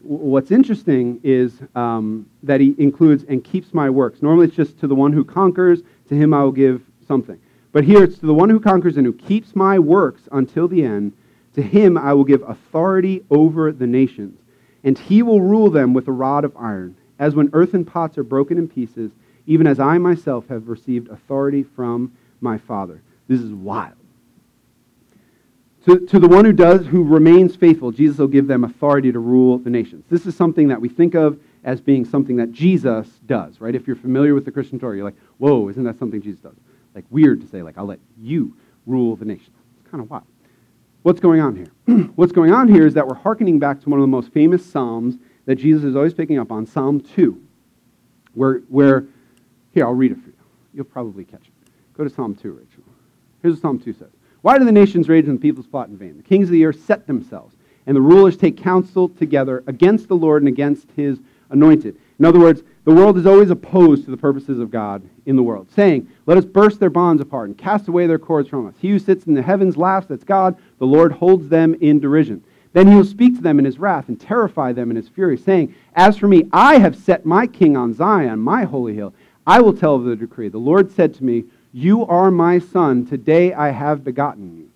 [0.00, 4.22] What's interesting is um, that he includes and keeps my works.
[4.22, 7.38] Normally it's just to the one who conquers, to him I will give something.
[7.72, 10.84] But here it's to the one who conquers and who keeps my works until the
[10.84, 11.12] end.
[11.54, 14.40] To him I will give authority over the nations,
[14.84, 18.24] and he will rule them with a rod of iron, as when earthen pots are
[18.24, 19.12] broken in pieces,
[19.46, 23.02] even as I myself have received authority from my Father.
[23.28, 23.94] This is wild.
[25.86, 29.18] To, to the one who does, who remains faithful, Jesus will give them authority to
[29.18, 30.04] rule the nations.
[30.08, 33.74] This is something that we think of as being something that Jesus does, right?
[33.74, 36.54] If you're familiar with the Christian story, you're like, whoa, isn't that something Jesus does?
[36.94, 39.52] like weird to say, like, I'll let you rule the nation.
[39.80, 40.24] It's kind of wild.
[41.02, 41.72] What's going on here?
[42.14, 44.64] What's going on here is that we're hearkening back to one of the most famous
[44.64, 45.16] Psalms
[45.46, 47.40] that Jesus is always picking up on, Psalm 2,
[48.34, 49.06] where, where
[49.72, 50.34] here, I'll read it for you.
[50.74, 51.72] You'll probably catch it.
[51.96, 52.82] Go to Psalm 2, Rachel.
[53.42, 54.10] Here's what Psalm 2 says
[54.42, 56.16] Why do the nations rage and the peoples plot in vain?
[56.16, 57.56] The kings of the earth set themselves,
[57.86, 61.18] and the rulers take counsel together against the Lord and against his
[61.50, 61.96] anointed.
[62.18, 65.42] In other words, the world is always opposed to the purposes of God in the
[65.42, 68.74] world, saying, Let us burst their bonds apart and cast away their cords from us.
[68.80, 70.56] He who sits in the heavens laughs, that's God.
[70.78, 72.42] The Lord holds them in derision.
[72.72, 75.36] Then he will speak to them in his wrath and terrify them in his fury,
[75.36, 79.12] saying, As for me, I have set my king on Zion, my holy hill.
[79.46, 80.48] I will tell of the decree.
[80.48, 83.06] The Lord said to me, You are my son.
[83.06, 84.70] Today I have begotten you.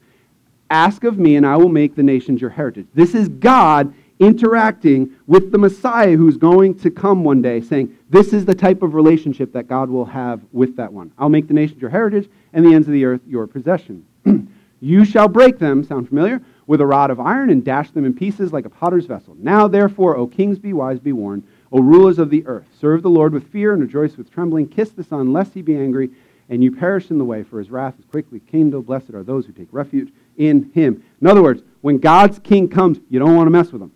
[0.70, 2.86] Ask of me, and I will make the nations your heritage.
[2.94, 8.32] This is God interacting with the Messiah who's going to come one day, saying, This
[8.32, 11.12] is the type of relationship that God will have with that one.
[11.18, 14.04] I'll make the nations your heritage and the ends of the earth your possession.
[14.80, 18.14] you shall break them, sound familiar, with a rod of iron and dash them in
[18.14, 19.36] pieces like a potter's vessel.
[19.38, 21.44] Now, therefore, O kings, be wise, be warned.
[21.72, 24.68] O rulers of the earth, serve the Lord with fear and rejoice with trembling.
[24.68, 26.10] Kiss the Son, lest he be angry
[26.48, 28.86] and you perish in the way, for his wrath is quickly kindled.
[28.86, 31.02] Blessed are those who take refuge in him.
[31.20, 33.92] In other words, when God's king comes, you don't want to mess with him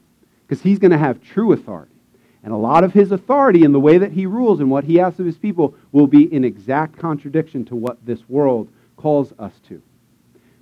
[0.47, 1.95] because he's going to have true authority.
[2.43, 4.99] And a lot of his authority in the way that he rules and what he
[4.99, 9.53] asks of his people will be in exact contradiction to what this world calls us
[9.69, 9.83] to.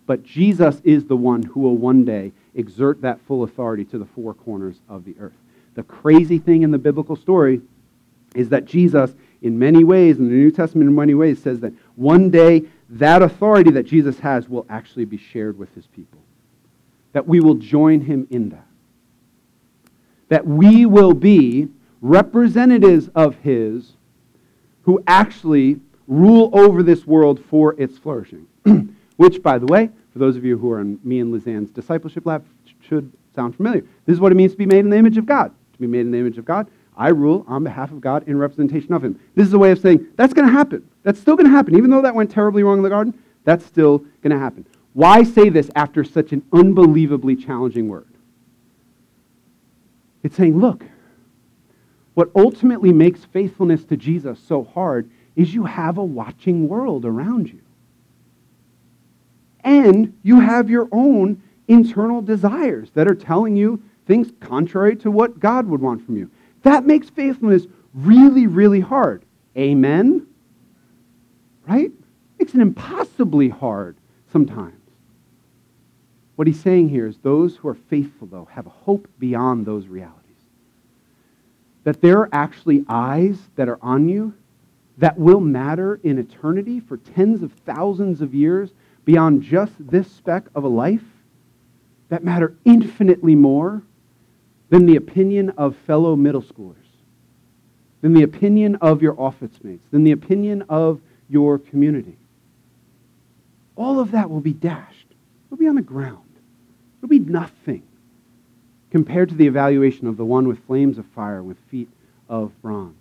[0.06, 4.06] But Jesus is the one who will one day exert that full authority to the
[4.06, 5.36] four corners of the earth.
[5.78, 7.60] The crazy thing in the biblical story
[8.34, 11.72] is that Jesus, in many ways, in the New Testament, in many ways, says that
[11.94, 16.18] one day that authority that Jesus has will actually be shared with his people.
[17.12, 18.68] That we will join him in that
[20.28, 21.68] that we will be
[22.00, 23.92] representatives of His
[24.82, 28.46] who actually rule over this world for its flourishing.
[29.16, 32.24] Which, by the way, for those of you who are in me and Lizanne's discipleship
[32.24, 32.44] lab,
[32.80, 33.82] should sound familiar.
[34.06, 35.52] This is what it means to be made in the image of God.
[35.78, 38.36] To be made in the image of God, I rule on behalf of God in
[38.36, 39.20] representation of Him.
[39.36, 40.88] This is a way of saying that's going to happen.
[41.04, 41.76] That's still going to happen.
[41.76, 44.66] Even though that went terribly wrong in the garden, that's still going to happen.
[44.94, 48.08] Why say this after such an unbelievably challenging word?
[50.24, 50.84] It's saying, look,
[52.14, 57.48] what ultimately makes faithfulness to Jesus so hard is you have a watching world around
[57.48, 57.60] you.
[59.62, 65.38] And you have your own internal desires that are telling you things contrary to what
[65.38, 66.28] God would want from you.
[66.62, 69.22] That makes faithfulness really, really hard.
[69.56, 70.26] Amen?
[71.68, 71.92] Right?
[72.38, 73.96] Makes it impossibly hard
[74.32, 74.74] sometimes.
[76.36, 79.86] What he's saying here is those who are faithful, though, have a hope beyond those
[79.86, 80.14] realities.
[81.84, 84.34] That there are actually eyes that are on you
[84.96, 88.70] that will matter in eternity for tens of thousands of years
[89.04, 91.04] beyond just this speck of a life,
[92.08, 93.82] that matter infinitely more
[94.70, 96.74] than the opinion of fellow middle schoolers,
[98.00, 102.16] than the opinion of your office mates, than the opinion of your community.
[103.76, 105.06] All of that will be dashed.
[105.46, 106.28] It'll be on the ground.
[106.98, 107.82] It'll be nothing
[108.90, 111.88] compared to the evaluation of the one with flames of fire, with feet
[112.28, 112.96] of bronze.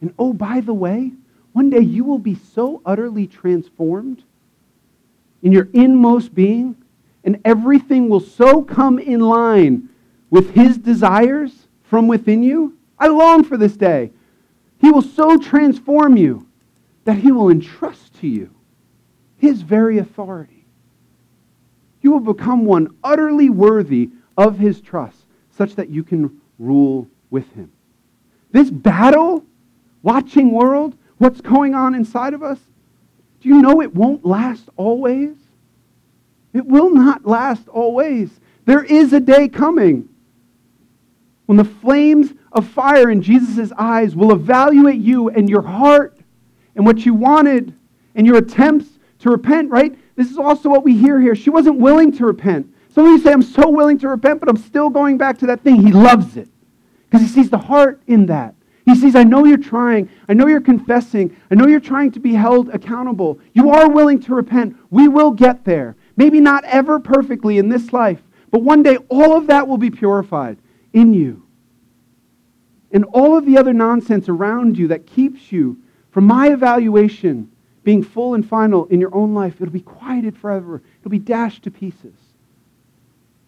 [0.00, 1.12] And oh, by the way,
[1.52, 4.22] one day you will be so utterly transformed
[5.42, 6.76] in your inmost being,
[7.24, 9.88] and everything will so come in line
[10.30, 12.76] with his desires from within you.
[12.98, 14.10] I long for this day.
[14.80, 16.46] He will so transform you
[17.04, 18.50] that he will entrust to you
[19.38, 20.66] his very authority.
[22.00, 27.50] You will become one utterly worthy of his trust, such that you can rule with
[27.54, 27.70] him.
[28.52, 29.44] This battle,
[30.02, 32.58] watching world, what's going on inside of us,
[33.40, 35.36] do you know it won't last always?
[36.52, 38.30] It will not last always.
[38.64, 40.08] There is a day coming
[41.46, 46.18] when the flames of fire in Jesus' eyes will evaluate you and your heart
[46.74, 47.74] and what you wanted
[48.14, 49.96] and your attempts to repent, right?
[50.16, 51.34] This is also what we hear here.
[51.34, 52.72] She wasn't willing to repent.
[52.90, 55.46] Some of you say, I'm so willing to repent, but I'm still going back to
[55.46, 55.86] that thing.
[55.86, 56.48] He loves it
[57.08, 58.54] because he sees the heart in that.
[58.86, 60.08] He sees, I know you're trying.
[60.28, 61.36] I know you're confessing.
[61.50, 63.40] I know you're trying to be held accountable.
[63.52, 64.76] You are willing to repent.
[64.90, 65.96] We will get there.
[66.16, 69.90] Maybe not ever perfectly in this life, but one day all of that will be
[69.90, 70.56] purified
[70.96, 71.46] in you.
[72.90, 75.76] And all of the other nonsense around you that keeps you
[76.10, 77.52] from my evaluation
[77.84, 80.82] being full and final in your own life, it'll be quieted forever.
[80.98, 82.14] It'll be dashed to pieces.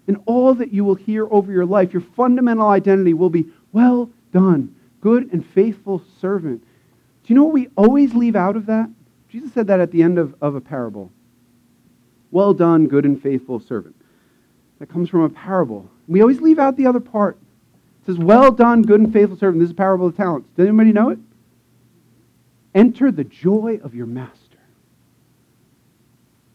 [0.06, 4.10] And all that you will hear over your life, your fundamental identity will be, well
[4.32, 6.62] done, good and faithful servant.
[6.62, 8.90] Do you know what we always leave out of that?
[9.30, 11.10] Jesus said that at the end of, of a parable.
[12.30, 13.96] Well done, good and faithful servant.
[14.78, 15.90] That comes from a parable.
[16.08, 17.36] We always leave out the other part.
[18.02, 19.60] It says, Well done, good and faithful servant.
[19.60, 20.48] This is a parable of talents.
[20.56, 21.18] Does anybody know it?
[22.74, 24.58] Enter the joy of your master.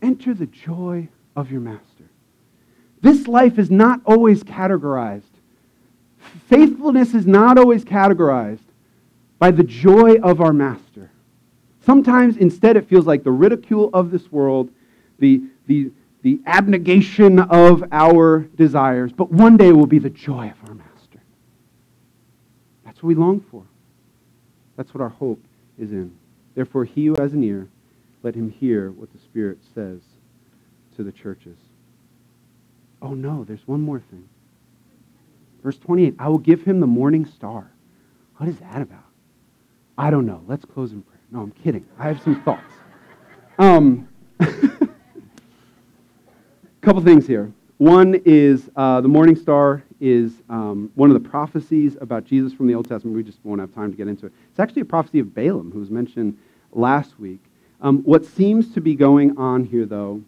[0.01, 2.05] Enter the joy of your master.
[3.01, 5.23] This life is not always categorized.
[6.47, 8.59] Faithfulness is not always categorized
[9.39, 11.11] by the joy of our master.
[11.85, 14.69] Sometimes instead it feels like the ridicule of this world,
[15.19, 15.91] the, the,
[16.23, 21.21] the abnegation of our desires, but one day will be the joy of our master.
[22.85, 23.63] That's what we long for.
[24.77, 25.43] That's what our hope
[25.77, 26.15] is in.
[26.55, 27.67] Therefore, he who has an ear,
[28.23, 29.99] let him hear what the Spirit says
[30.95, 31.57] to the churches.
[33.01, 34.27] Oh no, there's one more thing.
[35.61, 37.69] Verse 28 I will give him the morning star.
[38.37, 39.03] What is that about?
[39.97, 40.41] I don't know.
[40.47, 41.19] Let's close in prayer.
[41.31, 41.85] No, I'm kidding.
[41.99, 42.73] I have some thoughts.
[43.59, 44.07] Um,
[46.83, 47.49] couple things here.
[47.77, 52.67] One is uh, the morning star is um, one of the prophecies about Jesus from
[52.67, 53.15] the Old Testament.
[53.15, 54.33] We just won't have time to get into it.
[54.49, 56.37] It's actually a prophecy of Balaam, who was mentioned
[56.73, 57.39] last week.
[57.79, 60.23] Um, what seems to be going on here, though,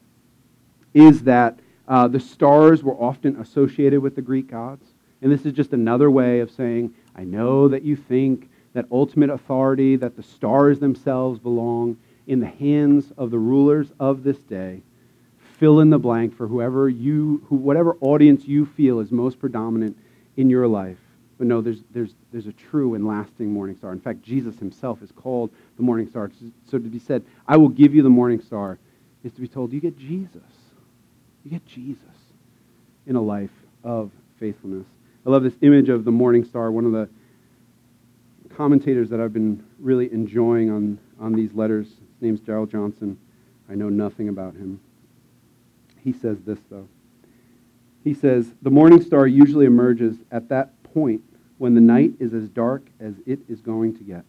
[0.93, 4.85] is that uh, the stars were often associated with the Greek gods.
[5.21, 9.29] And this is just another way of saying, I know that you think that ultimate
[9.29, 11.97] authority, that the stars themselves belong
[12.27, 14.83] in the hands of the rulers of this day
[15.59, 19.97] fill in the blank for whoever you, who, whatever audience you feel is most predominant
[20.37, 20.97] in your life.
[21.37, 23.91] But no, there's, there's, there's a true and lasting morning star.
[23.91, 26.31] In fact, Jesus himself is called the morning star.
[26.69, 28.79] So to be said, I will give you the morning star,
[29.23, 30.41] is to be told, you get Jesus.
[31.43, 31.99] You get Jesus
[33.05, 33.51] in a life
[33.83, 34.85] of faithfulness.
[35.25, 36.71] I love this image of the morning star.
[36.71, 37.09] One of the
[38.55, 43.17] commentators that I've been really enjoying on, on these letters, his name's Darrell Johnson.
[43.69, 44.79] I know nothing about him.
[46.05, 46.87] He says this, though.
[48.03, 51.23] He says, The morning star usually emerges at that point
[51.57, 54.23] when the night is as dark as it is going to get.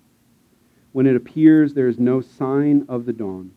[0.92, 3.50] When it appears, there is no sign of the dawn.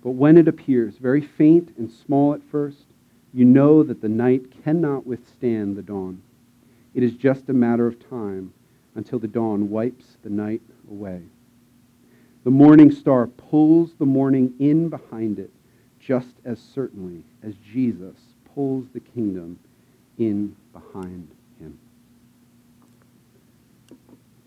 [0.00, 2.84] But when it appears, very faint and small at first,
[3.32, 6.22] you know that the night cannot withstand the dawn.
[6.94, 8.52] It is just a matter of time
[8.94, 11.22] until the dawn wipes the night away.
[12.44, 15.50] The morning star pulls the morning in behind it
[16.04, 18.16] just as certainly as Jesus
[18.54, 19.58] pulls the kingdom
[20.18, 21.28] in behind
[21.58, 21.78] him.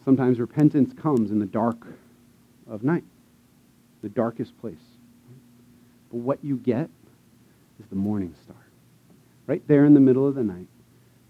[0.05, 1.87] Sometimes repentance comes in the dark
[2.69, 3.03] of night,
[4.01, 4.75] the darkest place.
[6.11, 6.89] But what you get
[7.79, 8.55] is the morning star.
[9.47, 10.67] Right there in the middle of the night,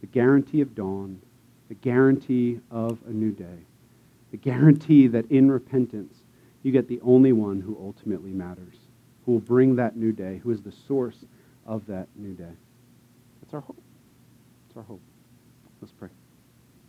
[0.02, 1.22] the guarantee of dawn,
[1.70, 3.60] the guarantee of a new day,
[4.32, 6.14] the guarantee that in repentance,
[6.64, 8.76] you get the only one who ultimately matters,
[9.28, 11.26] who will bring that new day, who is the source
[11.68, 12.54] of that new day.
[13.42, 13.78] That's our hope.
[14.68, 15.02] That's our hope.
[15.82, 16.10] Let's pray.